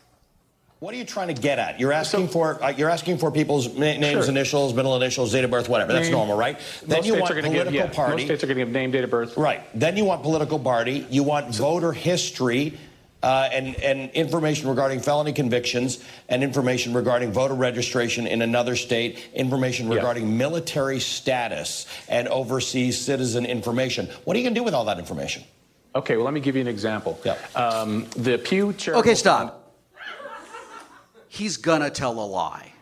[0.81, 1.81] What are you trying to get at?
[1.81, 4.29] You're asking for uh, you're asking for people's na- names, Sure.
[4.29, 5.93] initials, middle initials, date of birth, whatever.
[5.95, 6.59] That's normal, right?
[6.87, 8.13] Then you want are gonna give- political yeah, party.
[8.17, 9.37] Most states are going to give name, date of birth.
[9.37, 9.63] Right.
[9.75, 11.07] Then you want political party.
[11.09, 12.77] You want voter history.
[13.25, 19.19] Uh, and, and information regarding felony convictions and information regarding voter registration in another state,
[19.33, 24.07] information regarding military status and overseas citizen information.
[24.25, 25.43] What are you going to do with all that information?
[25.95, 27.19] Okay, well, let me give you an example.
[27.55, 29.73] Um, the Pew Charitable Okay, stop.
[31.29, 32.73] He's gonna tell a lie.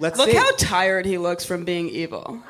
[0.00, 0.36] Let's Look see.
[0.36, 2.42] how tired he looks from being evil.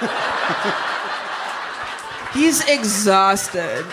[2.32, 3.84] He's exhausted.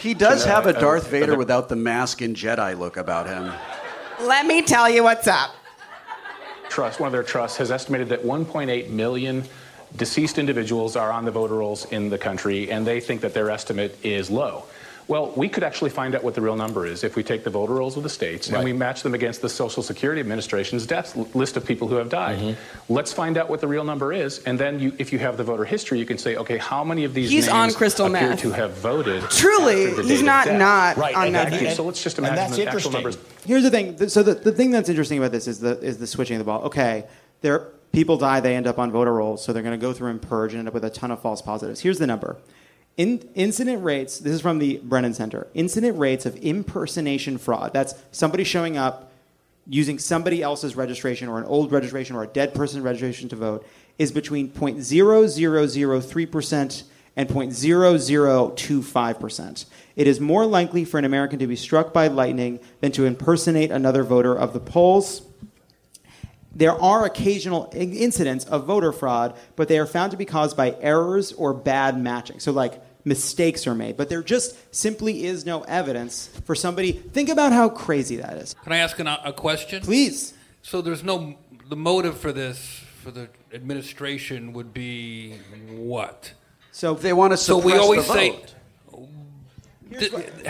[0.00, 3.52] He does have a Darth Vader without the mask and Jedi look about him.
[4.20, 5.54] Let me tell you what's up.
[6.70, 9.44] Trust, one of their trusts, has estimated that 1.8 million
[9.96, 13.50] deceased individuals are on the voter rolls in the country, and they think that their
[13.50, 14.64] estimate is low.
[15.10, 17.50] Well, we could actually find out what the real number is if we take the
[17.50, 21.16] voter rolls of the states and we match them against the Social Security Administration's death
[21.34, 22.38] list of people who have died.
[22.38, 22.92] Mm-hmm.
[22.94, 25.42] Let's find out what the real number is, and then you, if you have the
[25.42, 28.30] voter history, you can say, okay, how many of these He's names on crystal appear
[28.30, 28.38] meth.
[28.42, 29.24] to have voted?
[29.30, 31.70] Truly, he's not not Right, on and that- Thank you.
[31.72, 33.24] So let's just and imagine that's the actual interesting.
[33.26, 33.44] numbers.
[33.44, 34.08] Here's the thing.
[34.08, 36.44] So the, the thing that's interesting about this is the is the switching of the
[36.44, 36.62] ball.
[36.66, 37.04] Okay,
[37.40, 40.10] there people die, they end up on voter rolls, so they're going to go through
[40.10, 41.80] and purge and end up with a ton of false positives.
[41.80, 42.36] Here's the number.
[43.00, 45.46] In, incident rates, this is from the Brennan Center.
[45.54, 47.72] Incident rates of impersonation fraud.
[47.72, 49.10] That's somebody showing up
[49.66, 53.66] using somebody else's registration or an old registration or a dead person's registration to vote
[53.96, 56.82] is between 0.0003%
[57.16, 59.64] and 0.0025%.
[59.96, 63.70] It is more likely for an American to be struck by lightning than to impersonate
[63.70, 65.22] another voter of the polls.
[66.54, 70.76] There are occasional incidents of voter fraud, but they are found to be caused by
[70.82, 72.40] errors or bad matching.
[72.40, 76.92] So, like, mistakes are made, but there just simply is no evidence for somebody.
[76.92, 78.54] Think about how crazy that is.
[78.62, 79.82] Can I ask an, a question?
[79.82, 80.34] Please.
[80.62, 81.36] So there's no
[81.68, 85.34] the motive for this for the administration would be
[85.70, 86.32] what?
[86.72, 88.30] So they want to So we suppress always the say.
[88.30, 88.54] vote.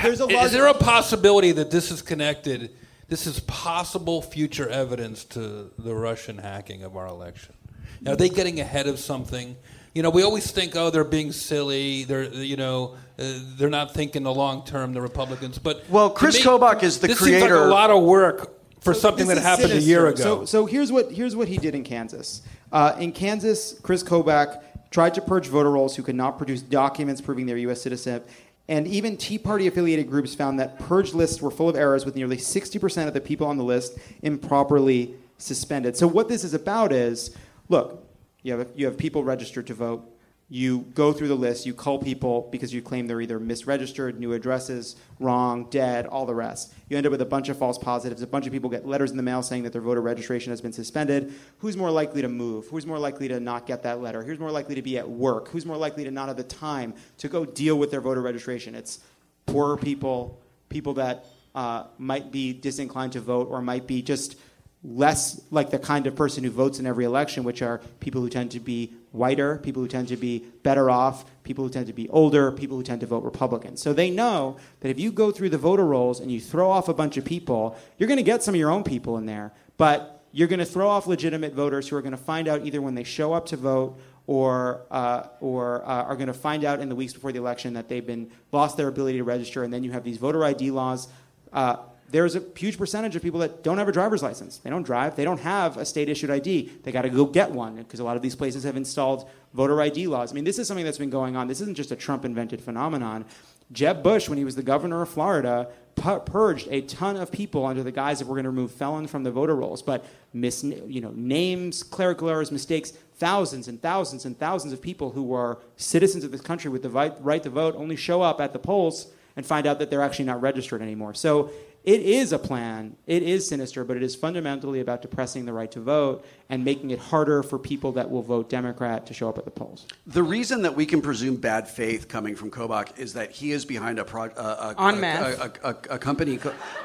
[0.03, 2.75] there's a is there a possibility that this is connected?
[3.09, 7.55] This is possible future evidence to the Russian hacking of our election.
[8.01, 9.57] Now, Are they getting ahead of something?
[9.95, 12.05] You know, we always think, oh, they're being silly.
[12.05, 14.93] They're, you know, uh, they're not thinking the long term.
[14.93, 18.03] The Republicans, but Well, Chris me, Kobach is the this Seems like a lot of
[18.05, 20.23] work for So something that that is happened a year ago.
[20.23, 22.43] So, so here's what here's what he did in Kansas.
[22.73, 27.21] Uh, in Kansas, Chris Kobach tried to purge voter rolls who could not produce documents
[27.21, 27.83] proving their U.S.
[27.83, 28.29] citizenship.
[28.69, 32.15] And even Tea Party affiliated groups found that purge lists were full of errors, with
[32.15, 35.97] nearly 60% of the people on the list improperly suspended.
[35.97, 37.37] So what this is about is,
[37.69, 38.07] look,
[38.43, 40.17] you have you have people registered to vote.
[40.53, 44.33] You go through the list, you call people because you claim they're either misregistered, new
[44.33, 46.75] addresses, wrong, dead, all the rest.
[46.89, 48.21] You end up with a bunch of false positives.
[48.21, 50.61] A bunch of people get letters in the mail saying that their voter registration has
[50.61, 51.33] been suspended.
[51.59, 52.67] Who's more likely to move?
[52.67, 54.25] Who's more likely to not get that letter?
[54.25, 55.47] Who's more likely to be at work?
[55.51, 58.75] Who's more likely to not have the time to go deal with their voter registration?
[58.75, 58.99] It's
[59.47, 64.37] poorer people, people that uh, might be disinclined to vote or might be just
[64.83, 68.31] less like the kind of person who votes in every election, which are people who
[68.31, 71.93] tend to be whiter, people who tend to be better off, people who tend to
[71.93, 73.77] be older, people who tend to vote Republican.
[73.77, 76.89] So they know that if you go through the voter rolls and you throw off
[76.89, 79.53] a bunch of people, you're going to get some of your own people in there,
[79.77, 82.81] but you're going to throw off legitimate voters who are going to find out either
[82.81, 86.81] when they show up to vote or, uh, or uh, are going to find out
[86.81, 89.75] in the weeks before the election that they've been lost their ability to register, and
[89.75, 91.09] then you have these voter ID laws.
[91.53, 91.77] Uh,
[92.11, 94.59] there's a huge percentage of people that don't have a driver's license.
[94.59, 95.17] They don't drive.
[95.17, 96.71] They don't have a state issued ID.
[96.83, 99.81] They got to go get one because a lot of these places have installed voter
[99.81, 100.33] ID laws.
[100.33, 101.47] I mean, this is something that's been going on.
[101.47, 103.25] This isn't just a Trump invented phenomenon.
[103.73, 107.65] Jeb Bush, when he was the governor of Florida, pu- purged a ton of people
[107.65, 109.83] under the guise that we're going to remove felons from the voter rolls.
[109.83, 115.11] But mis- you know, names, clerical errors, mistakes, thousands and thousands and thousands of people
[115.11, 118.53] who were citizens of this country with the right to vote only show up at
[118.53, 121.15] the polls and find out that they're actually not registered anymore.
[121.15, 121.51] So
[121.85, 122.97] it is a plan.
[123.07, 126.91] It is sinister, but it is fundamentally about depressing the right to vote and making
[126.91, 129.87] it harder for people that will vote Democrat to show up at the polls.
[130.07, 133.65] The reason that we can presume bad faith coming from Kobach is that he is
[133.65, 136.39] behind a, pro, uh, a, On a, a, a, a company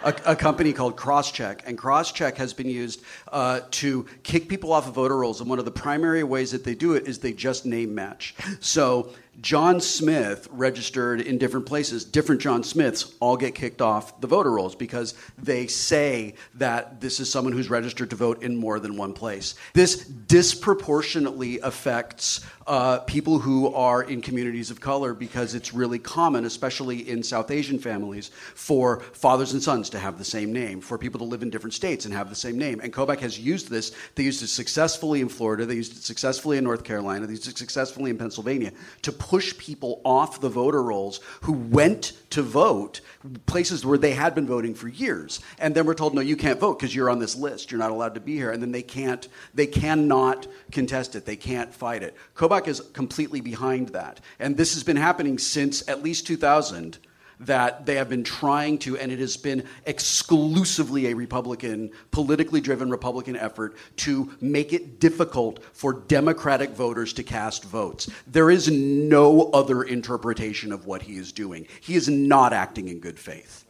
[0.03, 4.87] a, a company called Crosscheck, and Crosscheck has been used uh, to kick people off
[4.87, 5.41] of voter rolls.
[5.41, 8.35] And one of the primary ways that they do it is they just name match.
[8.59, 9.11] So
[9.41, 12.05] John Smith registered in different places.
[12.05, 17.19] Different John Smiths all get kicked off the voter rolls because they say that this
[17.19, 19.55] is someone who's registered to vote in more than one place.
[19.73, 26.45] This disproportionately affects uh, people who are in communities of color because it's really common,
[26.45, 30.97] especially in South Asian families, for fathers and sons to have the same name, for
[30.97, 32.79] people to live in different states and have the same name.
[32.81, 33.91] And Kobach has used this.
[34.15, 35.65] They used it successfully in Florida.
[35.65, 37.27] They used it successfully in North Carolina.
[37.27, 38.71] They used it successfully in Pennsylvania
[39.03, 43.01] to push people off the voter rolls who went to vote
[43.47, 45.39] places where they had been voting for years.
[45.57, 47.71] And then we're told, no, you can't vote because you're on this list.
[47.71, 48.51] You're not allowed to be here.
[48.51, 51.25] And then they can't, they cannot contest it.
[51.25, 52.15] They can't fight it.
[52.35, 54.19] Kobach is completely behind that.
[54.37, 56.99] And this has been happening since at least 2000
[57.41, 62.89] that they have been trying to, and it has been exclusively a Republican, politically driven
[62.89, 68.09] Republican effort to make it difficult for Democratic voters to cast votes.
[68.27, 71.67] There is no other interpretation of what he is doing.
[71.81, 73.65] He is not acting in good faith.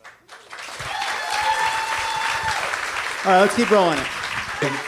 [3.26, 4.24] All right, let's keep rolling it.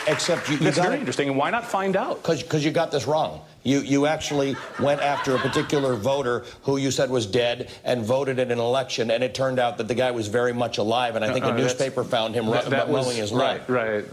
[0.07, 1.29] Except you, you That's got very interesting.
[1.29, 2.23] And why not find out?
[2.23, 3.41] Because you got this wrong.
[3.63, 8.39] You, you actually went after a particular voter who you said was dead and voted
[8.39, 11.25] in an election, and it turned out that the guy was very much alive, and
[11.25, 13.59] I think Uh, a uh, newspaper found him that- that was- mowing his lawn.
[13.67, 14.05] Right, right.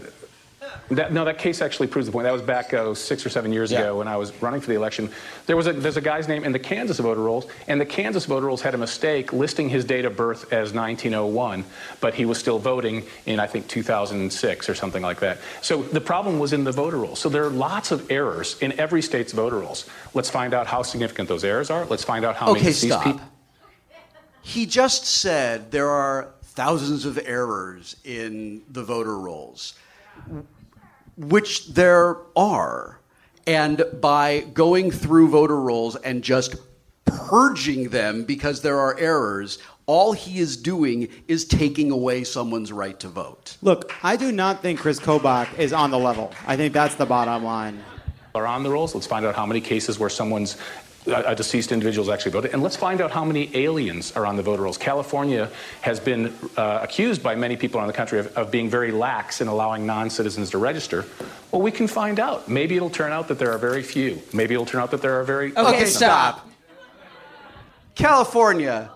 [0.91, 2.25] That, no, that case actually proves the point.
[2.25, 3.79] That was back oh, six or seven years Yeah.
[3.81, 5.09] ago when I was running for the election.
[5.47, 8.25] There was a there's a guy's name in the Kansas voter rolls, and the Kansas
[8.25, 11.63] voter rolls had a mistake listing his date of birth as 1901,
[12.01, 15.39] but he was still voting in I think 2006 or something like that.
[15.61, 17.19] So the problem was in the voter rolls.
[17.19, 19.89] So there are lots of errors in every state's voter rolls.
[20.13, 21.85] Let's find out how significant those errors are.
[21.85, 23.03] Let's find out how many Okay, deceased stop.
[23.05, 23.21] people.
[24.41, 29.73] He just said there are thousands of errors in the voter rolls,
[31.17, 32.99] which there are.
[33.47, 36.55] And by going through voter rolls and just
[37.05, 42.99] purging them because there are errors, all he is doing is taking away someone's right
[42.99, 43.57] to vote.
[43.61, 46.33] Look, I do not think Chris Kobach is on the level.
[46.47, 47.83] I think that's the bottom line.
[48.33, 48.95] are on the rolls.
[48.95, 50.57] Let's find out how many cases where someone's
[51.07, 54.35] a a deceased individual's actually voted, and let's find out how many aliens are on
[54.35, 54.77] the voter rolls.
[54.77, 55.49] California
[55.81, 59.41] has been uh, accused by many people around the country of, of being very lax
[59.41, 61.05] in allowing non-citizens to register.
[61.51, 62.49] Well, we can find out.
[62.49, 64.21] Maybe it'll turn out that there are very few.
[64.33, 65.55] Maybe it'll turn out that there are very.
[65.55, 66.47] Okay, stop.
[67.95, 68.91] California.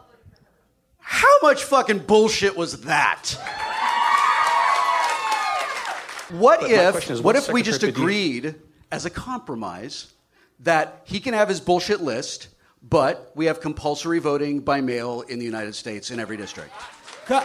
[0.99, 3.35] How much fucking bullshit was that?
[6.29, 8.55] What But if is, what if we just agreed
[8.91, 10.13] as a compromise
[10.59, 12.49] that he can have his bullshit list,
[12.81, 16.71] but we have compulsory voting by mail in the United States in every district?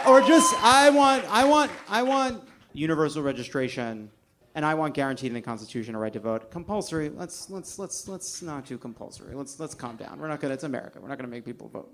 [0.07, 2.43] Or just I want I want I want
[2.73, 4.09] universal registration
[4.55, 6.49] and I want guaranteed in the Constitution a right to vote.
[6.49, 7.09] Compulsory.
[7.09, 9.35] Let's let's let's let's not do compulsory.
[9.35, 10.19] Let's let's calm down.
[10.19, 10.99] We're not gonna it's America.
[10.99, 11.91] We're not gonna make people vote.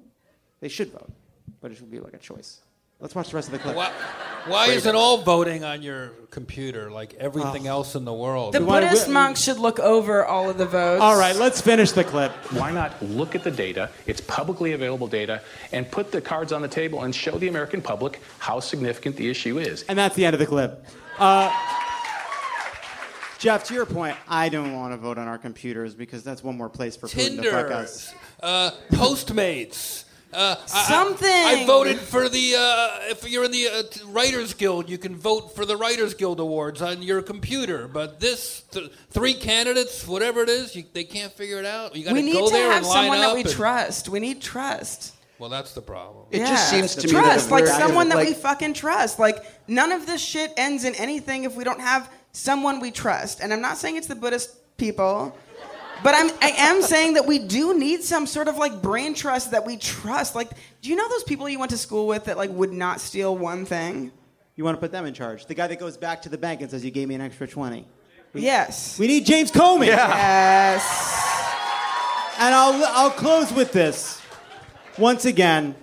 [0.61, 1.11] They should vote.
[1.59, 2.61] But it should be like a choice.
[3.02, 3.76] Let's watch the rest of the clip.
[3.76, 3.91] Why,
[4.45, 8.54] why isn't all voting on your computer like everything else in the world?
[8.54, 11.02] The Buddhist monks should look over all of the votes.
[11.02, 12.32] All right, let's finish the clip.
[12.54, 13.89] Why not look at the data?
[14.06, 15.41] It's publicly available data,
[15.72, 19.30] and put the cards on the table and show the American public how significant the
[19.30, 19.82] issue is.
[19.89, 20.86] And that's the end of the clip.
[21.18, 21.52] Uh,
[23.39, 26.56] Jeff, to your point, I don't want to vote on our computers because that's one
[26.56, 28.14] more place for Putin to fuck Tinder, us.
[28.43, 30.04] uh, Postmates.
[30.34, 31.28] Uh, I- I- Something.
[31.30, 32.56] I, voted for the.
[32.58, 36.40] Uh, if you're in the uh, Writers Guild, you can vote for the Writers Guild
[36.40, 37.88] awards on your computer.
[37.88, 41.96] But this th- three candidates, whatever it is, you, they can't figure it out.
[41.96, 44.10] You got we need go to there have and line someone that we and- trust.
[44.10, 45.14] We need trust.
[45.40, 46.26] Well, that's the problem.
[46.30, 49.18] It just seems to me trust, like someone that like- we fucking trust.
[49.18, 53.40] Like none of this shit ends in anything if we don't have someone we trust.
[53.42, 55.36] And I'm not saying it's the Buddhist people,
[56.04, 59.52] but I'm I am saying that we do need some sort of like brain trust
[59.52, 60.36] that we trust.
[60.36, 60.49] Like,
[60.82, 63.36] do you know those people you went to school with that like would not steal
[63.36, 64.12] one thing?
[64.56, 65.45] You want to put them in charge?
[65.45, 67.47] The guy that goes back to the bank and says, "You gave me an extra
[67.47, 67.86] 20.
[68.34, 68.97] Yes.
[68.97, 69.88] We need James Comey.
[69.88, 70.84] Yes.
[72.39, 74.22] And I'll I'll close with this.
[74.97, 75.76] Once again,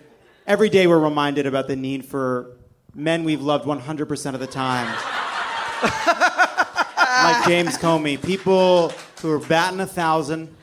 [0.47, 2.57] every day we're reminded about the need for
[2.95, 4.87] men we've loved 100% of the time.
[5.83, 10.55] like James Comey, people who are batting a thousand,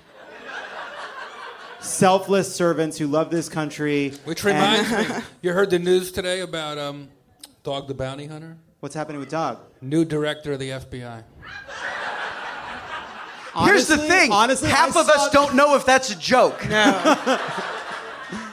[1.80, 4.12] selfless servants who love this country.
[4.26, 7.10] Which reminds and- me, you heard the news today about um,
[7.64, 8.58] Dog the Bounty Hunter?
[8.80, 9.60] What's happening with Dog?
[9.82, 11.24] New director of the FBI.
[13.64, 14.32] Here's the thing.
[14.34, 16.62] honestly, half I of us saw- don't know if that's a joke.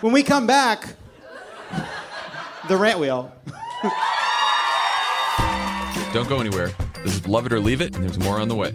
[0.01, 0.95] When we come back,
[2.69, 3.33] the rant wheel.
[6.13, 6.71] Don't go anywhere.
[7.03, 8.75] This is Love It or Leave It, and there's more on the way.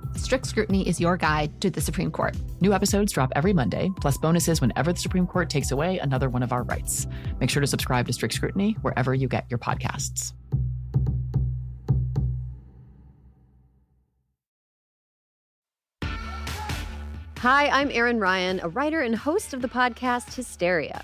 [0.15, 2.35] Strict Scrutiny is your guide to the Supreme Court.
[2.61, 6.43] New episodes drop every Monday, plus bonuses whenever the Supreme Court takes away another one
[6.43, 7.07] of our rights.
[7.39, 10.33] Make sure to subscribe to Strict Scrutiny wherever you get your podcasts.
[17.39, 21.03] Hi, I'm Erin Ryan, a writer and host of the podcast Hysteria.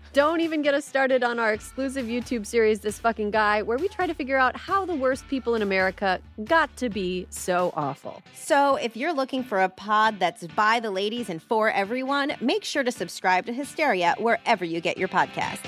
[0.13, 3.87] Don't even get us started on our exclusive YouTube series, This Fucking Guy, where we
[3.87, 8.21] try to figure out how the worst people in America got to be so awful.
[8.33, 12.65] So, if you're looking for a pod that's by the ladies and for everyone, make
[12.65, 15.65] sure to subscribe to Hysteria wherever you get your podcasts.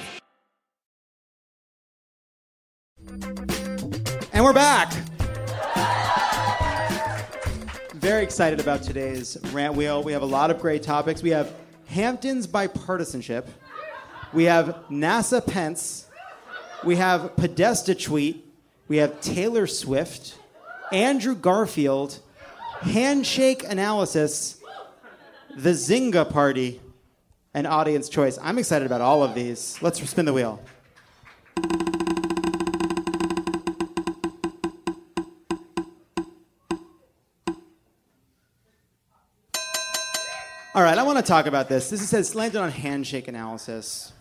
[4.33, 4.91] And we're back.
[7.93, 10.03] Very excited about today's rant wheel.
[10.03, 11.23] We have a lot of great topics.
[11.23, 11.53] We have
[11.85, 13.47] Hamptons bipartisanship.
[14.33, 16.07] We have NASA Pence.
[16.83, 18.43] We have Podesta tweet.
[18.87, 20.39] We have Taylor Swift,
[20.91, 22.19] Andrew Garfield,
[22.81, 24.59] handshake analysis,
[25.55, 26.81] the Zynga party,
[27.53, 28.39] and audience choice.
[28.41, 29.79] I'm excited about all of these.
[29.81, 30.59] Let's spin the wheel.
[40.75, 41.91] All right, I want to talk about this.
[41.91, 44.11] This says landed on handshake analysis.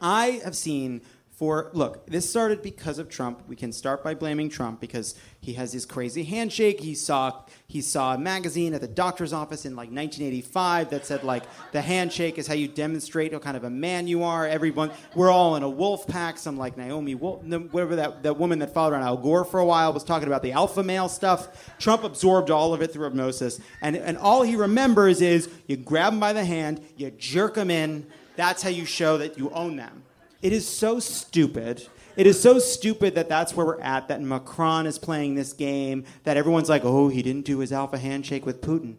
[0.00, 1.02] I have seen
[1.40, 3.48] for look, this started because of Trump.
[3.48, 6.80] We can start by blaming Trump because he has this crazy handshake.
[6.80, 11.24] He saw he saw a magazine at the doctor's office in like 1985 that said
[11.24, 14.46] like the handshake is how you demonstrate what kind of a man you are.
[14.46, 16.36] Everyone, we're all in a wolf pack.
[16.36, 19.64] Some like Naomi, Wolf, whatever that, that woman that followed around Al Gore for a
[19.64, 21.74] while was talking about the alpha male stuff.
[21.78, 26.12] Trump absorbed all of it through hypnosis, and and all he remembers is you grab
[26.12, 28.06] him by the hand, you jerk him in.
[28.40, 30.02] That's how you show that you own them.
[30.40, 31.86] It is so stupid.
[32.16, 36.04] It is so stupid that that's where we're at, that Macron is playing this game,
[36.24, 38.96] that everyone's like, oh, he didn't do his alpha handshake with Putin.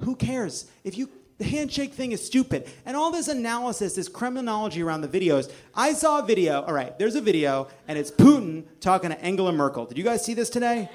[0.00, 0.68] Who cares?
[0.82, 2.68] If you the handshake thing is stupid.
[2.84, 5.50] And all this analysis, this criminology around the videos.
[5.72, 9.52] I saw a video, all right, there's a video, and it's Putin talking to Angela
[9.52, 9.86] Merkel.
[9.86, 10.90] Did you guys see this today?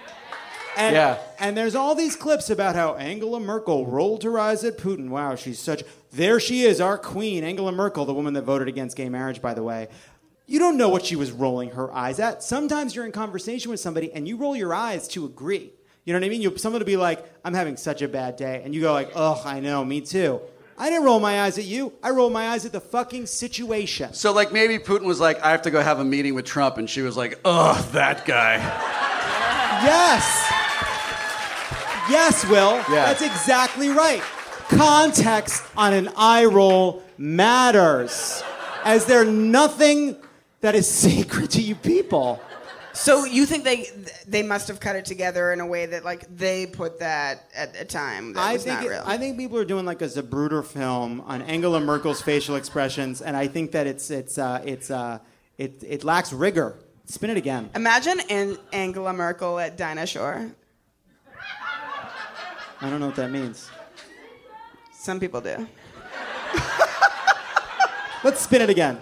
[0.77, 1.17] And, yeah.
[1.39, 5.09] And there's all these clips about how Angela Merkel rolled her eyes at Putin.
[5.09, 5.83] Wow, she's such.
[6.11, 9.53] There she is, our queen, Angela Merkel, the woman that voted against gay marriage, by
[9.53, 9.87] the way.
[10.47, 12.43] You don't know what she was rolling her eyes at.
[12.43, 15.71] Sometimes you're in conversation with somebody and you roll your eyes to agree.
[16.03, 16.41] You know what I mean?
[16.41, 18.61] You, someone will be like, I'm having such a bad day.
[18.63, 20.39] And you go like, ugh, I know, me too.
[20.77, 21.93] I didn't roll my eyes at you.
[22.03, 24.13] I rolled my eyes at the fucking situation.
[24.13, 26.77] So, like, maybe Putin was like, I have to go have a meeting with Trump.
[26.77, 28.57] And she was like, ugh, that guy.
[29.83, 30.54] Yes.
[32.09, 32.75] Yes, Will.
[32.89, 33.05] Yeah.
[33.05, 34.21] That's exactly right.
[34.69, 38.43] Context on an eye roll matters,
[38.83, 40.17] as there nothing
[40.61, 42.39] that is sacred to you people.
[42.93, 43.89] So you think they
[44.25, 47.75] they must have cut it together in a way that like they put that at
[47.79, 49.03] a time that I was think not it- real.
[49.05, 53.35] I think people are doing like a Zapruder film on Angela Merkel's facial expressions, and
[53.35, 55.19] I think that it's it's uh, it's uh,
[55.57, 56.77] it it lacks rigor.
[57.05, 57.69] Spin it again.
[57.75, 60.49] Imagine An- Angela Merkel at Dinah Shore.
[62.81, 63.69] I don't know what that means.
[64.93, 65.67] Some people do.
[68.23, 68.99] Let's spin it again.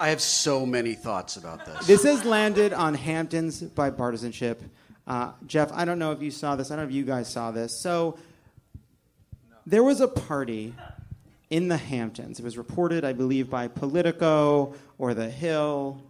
[0.00, 1.86] I have so many thoughts about this.
[1.86, 4.58] This has landed on Hampton's bipartisanship.
[5.06, 6.70] Uh, Jeff, I don't know if you saw this.
[6.70, 7.78] I don't know if you guys saw this.
[7.78, 8.18] So
[9.66, 10.74] there was a party
[11.50, 12.38] in the Hamptons.
[12.38, 16.02] It was reported, I believe, by Politico or The Hill,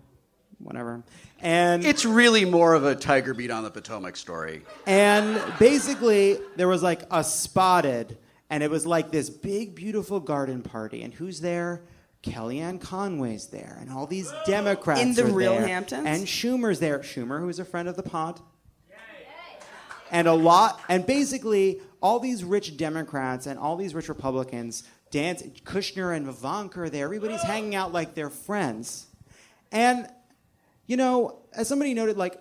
[0.58, 1.02] whatever.
[1.40, 4.62] And It's really more of a Tiger Beat on the Potomac story.
[4.86, 8.18] and basically, there was like a spotted,
[8.50, 11.02] and it was like this big, beautiful garden party.
[11.02, 11.82] And who's there?
[12.24, 15.68] Kellyanne Conway's there, and all these Democrats In the are real there.
[15.68, 16.04] Hamptons?
[16.04, 16.98] And Schumer's there.
[16.98, 18.40] Schumer, who is a friend of the pod.
[20.10, 25.42] And a lot, and basically, all these rich Democrats and all these rich Republicans dance.
[25.64, 27.04] Kushner and Ivanka are there.
[27.04, 29.06] Everybody's hanging out like they're friends.
[29.72, 30.08] And
[30.86, 32.40] you know, as somebody noted, like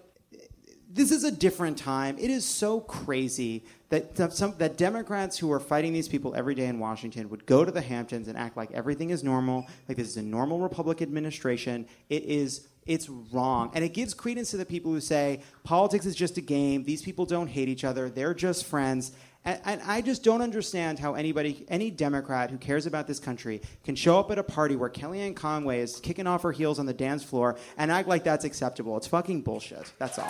[0.89, 2.18] this is a different time.
[2.18, 6.65] It is so crazy that some that Democrats who are fighting these people every day
[6.65, 10.07] in Washington would go to the Hamptons and act like everything is normal, like this
[10.07, 11.88] is a normal Republican administration.
[12.10, 13.69] It is it's wrong.
[13.73, 16.85] And it gives credence to the people who say politics is just a game.
[16.85, 18.10] These people don't hate each other.
[18.10, 19.11] They're just friends.
[19.45, 23.61] And, and I just don't understand how anybody, any Democrat who cares about this country,
[23.84, 26.85] can show up at a party where Kellyanne Conway is kicking off her heels on
[26.85, 28.97] the dance floor and act like that's acceptable.
[28.97, 29.91] It's fucking bullshit.
[29.99, 30.27] That's all.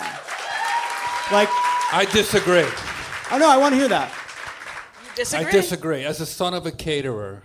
[1.30, 1.48] Like,
[1.92, 2.66] I disagree.
[3.30, 4.12] Oh no, I want to hear that.
[5.14, 5.46] Disagree?
[5.46, 6.04] I disagree.
[6.04, 7.42] As a son of a caterer,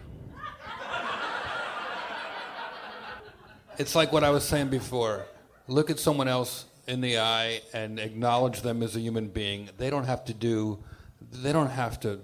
[3.77, 5.25] it's like what I was saying before.
[5.67, 9.69] Look at someone else in the eye and acknowledge them as a human being.
[9.77, 10.83] They don't have to do.
[11.31, 12.19] They don't have to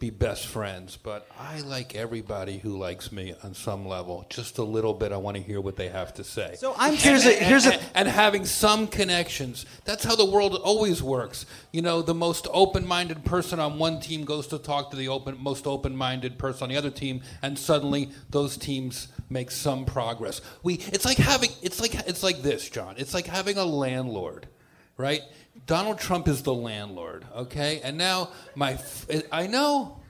[0.00, 4.26] be best friends, but I like everybody who likes me on some level.
[4.28, 5.12] Just a little bit.
[5.12, 6.56] I want to hear what they have to say.
[6.58, 9.64] So I'm Here's a- here's a- and, and having some connections.
[9.84, 11.46] That's how the world always works.
[11.72, 15.36] You know, the most open-minded person on one team goes to talk to the open,
[15.40, 20.40] most open-minded person on the other team, and suddenly those teams make some progress.
[20.64, 22.96] We, it's like having, it's like, it's like this, John.
[22.98, 24.48] It's like having a landlord,
[24.96, 25.22] right?
[25.66, 27.80] Donald Trump is the landlord, okay?
[27.82, 30.00] And now my, f- I know,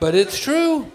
[0.00, 0.90] but it's true.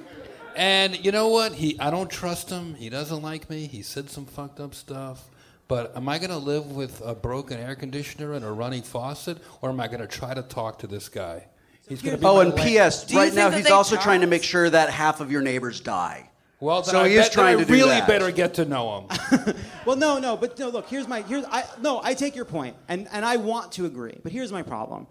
[0.56, 1.54] And you know what?
[1.54, 2.74] He, I don't trust him.
[2.76, 3.68] He doesn't like me.
[3.68, 5.30] He said some fucked up stuff.
[5.68, 9.38] But am I going to live with a broken air conditioner and a running faucet,
[9.62, 11.46] or am I going to try to talk to this guy?
[11.90, 13.14] He's going to be Oh, and land- P.S.
[13.14, 16.30] Right now, he's also trying to make sure that half of your neighbors die.
[16.60, 18.08] Well, then so I he is trying to do really that.
[18.08, 19.56] better get to know him.
[19.86, 20.68] Well, no, no, but no.
[20.68, 22.02] Look, here's my here's I no.
[22.04, 24.20] I take your point, and and I want to agree.
[24.22, 25.08] But here's my problem.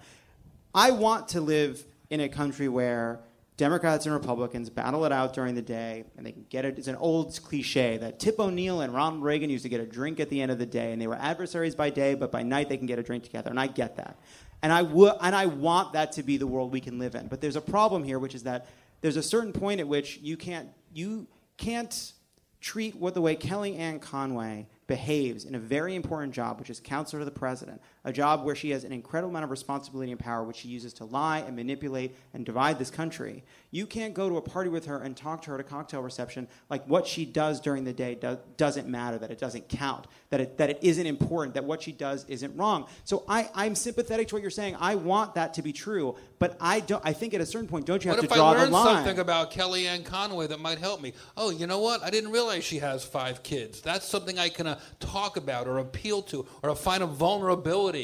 [0.74, 3.20] I want to live in a country where
[3.56, 6.76] Democrats and Republicans battle it out during the day, and they can get it.
[6.76, 10.20] It's an old cliche that Tip O'Neill and Ronald Reagan used to get a drink
[10.20, 12.68] at the end of the day, and they were adversaries by day, but by night
[12.68, 14.18] they can get a drink together, and I get that.
[14.62, 17.28] And I would, and I want that to be the world we can live in.
[17.28, 18.66] But there's a problem here, which is that
[19.00, 21.26] there's a certain point at which you can't you
[21.56, 22.12] can't
[22.60, 27.20] treat what the way Kellyanne Conway behaves in a very important job, which is counselor
[27.20, 30.44] to the president, a job where she has an incredible amount of responsibility and power,
[30.44, 33.42] which she uses to lie and manipulate and divide this country.
[33.72, 36.00] You can't go to a party with her and talk to her at a cocktail
[36.00, 40.06] reception like what she does during the day do- doesn't matter, that it doesn't count,
[40.30, 42.86] that it, that it isn't important, that what she does isn't wrong.
[43.02, 44.76] So I, I'm sympathetic to what you're saying.
[44.78, 47.02] I want that to be true, but I don't.
[47.04, 48.68] I think at a certain point, don't you have What to if I draw learned
[48.68, 48.96] the line?
[49.04, 51.12] something about Kellyanne Conway that might help me?
[51.36, 52.04] Oh, you know what?
[52.04, 53.80] I didn't realize she has five kids.
[53.80, 57.95] That's something I can uh, talk about or appeal to or find a vulnerability.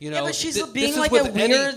[0.00, 1.72] You know, yeah, but she's Th- being like a weird, any-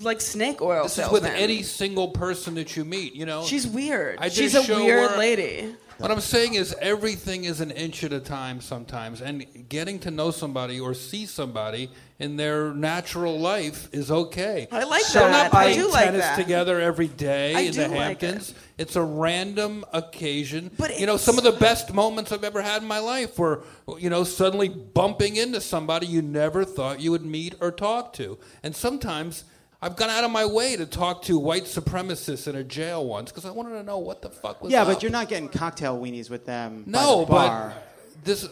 [0.00, 3.14] like snake oil This is with any single person that you meet.
[3.14, 4.18] You know, She's weird.
[4.20, 5.74] I She's a weird lady.
[6.02, 10.10] What I'm saying is everything is an inch at a time sometimes, and getting to
[10.10, 14.66] know somebody or see somebody in their natural life is okay.
[14.72, 15.52] I like They're that.
[15.52, 16.34] not I do like tennis that.
[16.34, 18.52] together every day I in the do like Hamptons.
[18.78, 20.72] It's a random occasion.
[20.76, 23.62] But you know, some of the best moments I've ever had in my life were,
[23.96, 28.40] you know, suddenly bumping into somebody you never thought you would meet or talk to.
[28.64, 29.44] And sometimes
[29.84, 33.32] I've gone out of my way to talk to white supremacists in a jail once
[33.32, 34.88] because I wanted to know what the fuck was yeah, up.
[34.88, 36.84] but you're not getting cocktail weenies with them.
[36.86, 37.74] by No, the bar.
[37.74, 38.48] but this.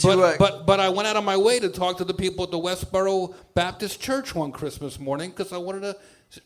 [0.00, 2.52] But, but but I went out of my way to talk to the people at
[2.52, 5.96] the Westboro Baptist Church one Christmas morning because I wanted to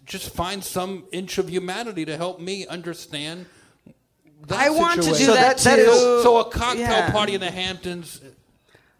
[0.06, 3.44] just find some inch of humanity to help me understand.
[4.46, 5.90] That I want to do that So that- that too.
[5.90, 7.10] is- so a cocktail Yeah.
[7.10, 8.20] party in the Hamptons.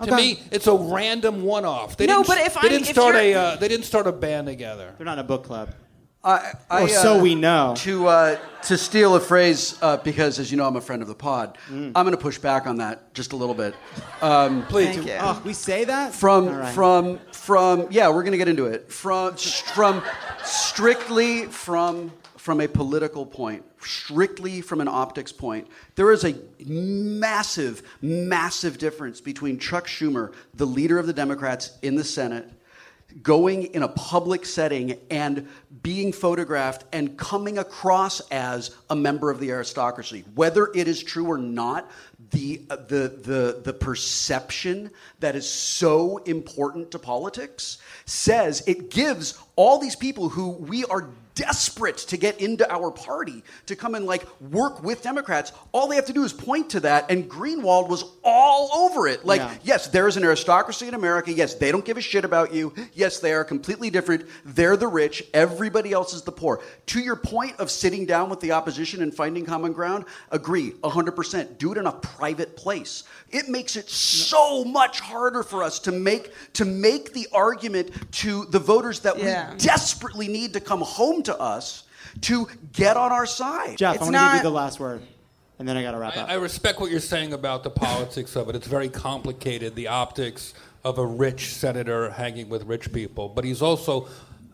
[0.01, 0.17] To Okay.
[0.17, 1.97] me, it's a random one-off.
[1.97, 4.07] They No, didn't, but if they I'm- didn't if start a uh, they didn't start
[4.07, 4.95] a band together.
[4.99, 5.71] They're not a book club.
[6.25, 7.75] I, I, Or so uh, we know.
[7.79, 11.09] To uh, to steal a phrase, uh, because as you know, I'm a friend of
[11.09, 11.59] the pod.
[11.69, 11.93] Mm.
[11.97, 13.75] I'm going to push back on that just a little bit.
[14.21, 15.05] Um, Please.
[15.21, 16.75] Oh, we say that from All right.
[16.75, 18.91] from from yeah, we're going to get into it.
[18.93, 20.03] From from
[20.45, 22.13] strictly from
[22.43, 26.35] from a political point, strictly from an optics point, there is a
[26.67, 32.51] massive, massive difference between Chuck Schumer, the leader of the Democrats in the Senate,
[33.23, 35.47] going in a public setting and
[35.85, 40.25] being photographed and coming across as a member of the aristocracy.
[40.35, 41.89] Whether it is true or not
[42.33, 44.91] the uh, the the the perception
[45.21, 51.09] that is so important to politics says it gives all these people who we are
[51.35, 55.53] desperate to get into our party to come and like work with Democrats.
[55.73, 59.25] All they have to do is point to that, and Greenwald was all over it.
[59.25, 59.55] Like, Yeah.
[59.63, 61.33] yes, there is an aristocracy in America.
[61.33, 62.73] Yes, they don't give a shit about you.
[62.93, 64.27] Yes, they are completely different.
[64.45, 65.25] They're the rich.
[65.33, 66.61] Everybody else is the poor.
[66.87, 71.59] To your point of sitting down with the opposition and finding common ground, agree 100%.
[71.59, 73.05] Do it in a private place.
[73.33, 78.45] It makes it so much harder for us to make to make the argument to
[78.47, 79.53] the voters that Yeah.
[79.53, 81.85] we desperately need to come home to us
[82.23, 83.79] to get on our side.
[83.79, 85.03] Jeff, It's I want to give you the last word,
[85.59, 86.29] and then I got to wrap up.
[86.29, 88.55] I respect what you're saying about the politics of it.
[88.57, 90.53] It's very complicated, the optics
[90.85, 93.29] of a rich senator hanging with rich people.
[93.31, 94.09] But he's also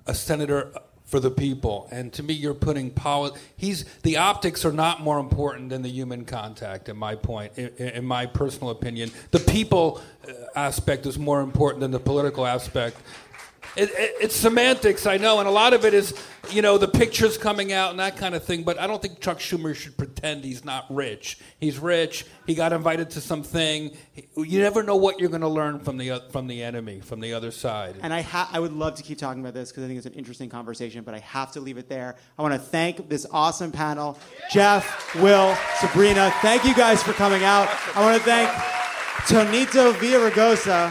[0.06, 0.70] a senator
[1.09, 1.89] for the people.
[1.90, 3.30] And to me, you're putting power.
[3.56, 6.90] He's the optics are not more important than the human contact.
[6.90, 11.80] In my point, in, in my personal opinion, the people uh, aspect is more important
[11.80, 12.98] than the political aspect.
[13.78, 16.12] It, it, it's semantics, I know, and a lot of it is,
[16.50, 18.64] you know, the pictures coming out and that kind of thing.
[18.64, 21.38] But I don't think Chuck Schumer should pretend he's not rich.
[21.60, 22.26] He's rich.
[22.46, 23.96] He got invited to something.
[24.36, 27.32] You never know what you're going to learn from the from the enemy, from the
[27.34, 27.96] other side.
[28.02, 30.06] And I, ha- I would love to keep talking about this because I think it's
[30.06, 32.16] an interesting conversation, but I have to leave it there.
[32.38, 34.18] I want to thank this awesome panel
[34.50, 36.32] Jeff, Will, Sabrina.
[36.42, 37.68] Thank you guys for coming out.
[37.94, 38.50] I want to thank
[39.30, 40.90] Antonio Villaraigosa,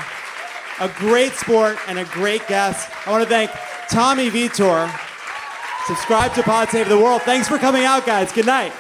[0.80, 2.90] a great sport and a great guest.
[3.06, 3.52] I want to thank
[3.90, 4.92] Tommy Vietor.
[5.86, 7.22] Subscribe to Pod Save the World.
[7.22, 8.32] Thanks for coming out, guys.
[8.32, 8.74] Good night.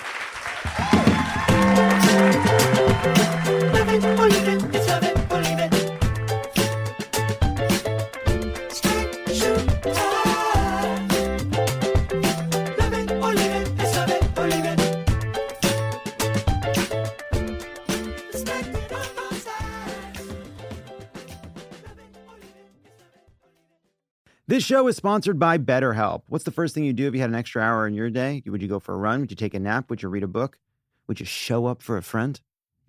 [24.58, 26.24] This show is sponsored by BetterHelp.
[26.30, 28.42] What's the first thing you do if you had an extra hour in your day?
[28.48, 29.20] Would you go for a run?
[29.22, 29.88] Would you take a nap?
[29.92, 30.58] Would you read a book?
[31.06, 32.42] Would you show up for a friend?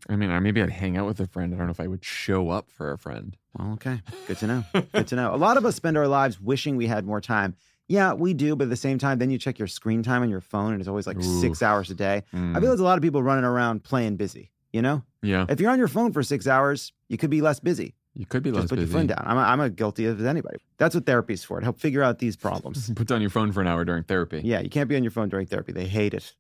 [0.09, 1.53] I mean, or maybe I'd hang out with a friend.
[1.53, 3.37] I don't know if I would show up for a friend.
[3.59, 4.01] Well, okay.
[4.27, 4.65] Good to know.
[4.95, 5.35] Good to know.
[5.35, 7.55] A lot of us spend our lives wishing we had more time.
[7.87, 10.31] Yeah, we do, but at the same time, then you check your screen time on
[10.31, 12.23] your phone and it's always like six hours a day.
[12.33, 12.53] I Mm.
[12.55, 15.03] feel there's a lot of people running around playing busy, you know?
[15.21, 15.45] Yeah.
[15.51, 17.95] If you're on your phone for six hours, you could be less busy.
[18.19, 18.91] You could be Just put busy.
[18.91, 19.23] your phone down.
[19.25, 20.59] I'm, I'm a guilty as anybody.
[20.77, 22.91] That's what therapy's for, to help figure out these problems.
[22.97, 24.41] Put down your phone for an hour during therapy.
[24.45, 25.71] Yeah, you can't be on your phone during therapy.
[25.71, 26.35] They hate it.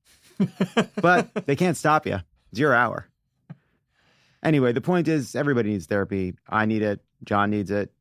[1.00, 2.18] but they can't stop you.
[2.50, 3.06] It's your hour.
[4.42, 6.34] Anyway, the point is everybody needs therapy.
[6.48, 7.00] I need it.
[7.24, 7.92] John needs it.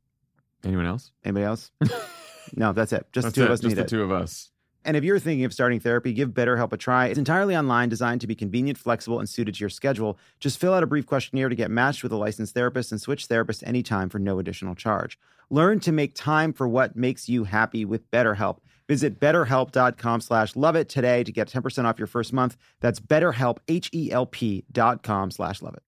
[0.64, 1.12] Anyone else?
[1.24, 1.72] Anybody else?
[2.56, 3.06] no, that's it.
[3.12, 3.46] Just That's the two it.
[3.46, 3.88] of us Just need the it.
[3.90, 4.50] two of us.
[4.88, 7.08] And if you're thinking of starting therapy, give BetterHelp a try.
[7.08, 10.18] It's entirely online, designed to be convenient, flexible, and suited to your schedule.
[10.40, 13.28] Just fill out a brief questionnaire to get matched with a licensed therapist and switch
[13.28, 15.20] therapists anytime for no additional charge.
[15.50, 18.60] Learn to make time for what makes you happy with BetterHelp.
[18.88, 22.56] Visit betterhelp.com slash love it today to get 10% off your first month.
[22.80, 25.84] That's betterhelp, H-E-L-P dot com slash love it.